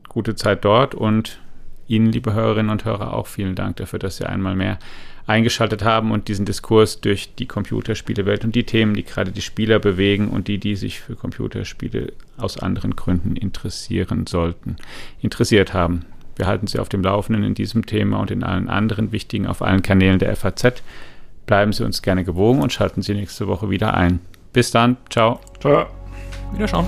Gute 0.08 0.36
Zeit 0.36 0.64
dort 0.64 0.96
und 0.96 1.42
Ihnen, 1.88 2.12
liebe 2.12 2.34
Hörerinnen 2.34 2.72
und 2.72 2.86
Hörer, 2.86 3.14
auch 3.14 3.28
vielen 3.28 3.56
Dank 3.56 3.78
dafür, 3.78 4.00
dass 4.00 4.18
Sie 4.18 4.28
einmal 4.28 4.56
mehr 4.56 4.80
eingeschaltet 5.28 5.84
haben 5.84 6.12
und 6.12 6.28
diesen 6.28 6.46
Diskurs 6.46 7.02
durch 7.02 7.34
die 7.36 7.48
Computerspielewelt 7.48 8.46
und 8.46 8.54
die 8.54 8.64
Themen, 8.64 8.94
die 8.94 9.04
gerade 9.04 9.32
die 9.32 9.42
Spieler 9.42 9.80
bewegen 9.80 10.30
und 10.30 10.48
die, 10.48 10.60
die 10.60 10.76
sich 10.76 11.00
für 11.00 11.16
Computerspiele 11.16 12.14
aus 12.38 12.60
anderen 12.60 12.96
Gründen 12.96 13.36
interessieren 13.36 14.28
sollten, 14.28 14.76
interessiert 15.22 15.74
haben. 15.74 16.06
Wir 16.36 16.48
halten 16.48 16.68
Sie 16.68 16.80
auf 16.80 16.90
dem 16.90 17.02
Laufenden 17.02 17.44
in 17.44 17.56
diesem 17.56 17.86
Thema 17.86 18.20
und 18.20 18.30
in 18.30 18.44
allen 18.44 18.70
anderen 18.70 19.12
wichtigen 19.12 19.48
auf 19.48 19.62
allen 19.62 19.82
Kanälen 19.82 20.20
der 20.20 20.36
FAZ. 20.36 20.84
Bleiben 21.46 21.74
Sie 21.74 21.86
uns 21.86 22.02
gerne 22.02 22.24
gewogen 22.24 22.62
und 22.62 22.74
schalten 22.74 23.02
Sie 23.02 23.14
nächste 23.14 23.48
Woche 23.48 23.70
wieder 23.70 23.94
ein. 23.94 24.20
Bis 24.52 24.72
dann. 24.72 24.98
Ciao. 25.10 25.40
Ciao. 25.60 25.88
Wiederschauen. 26.54 26.88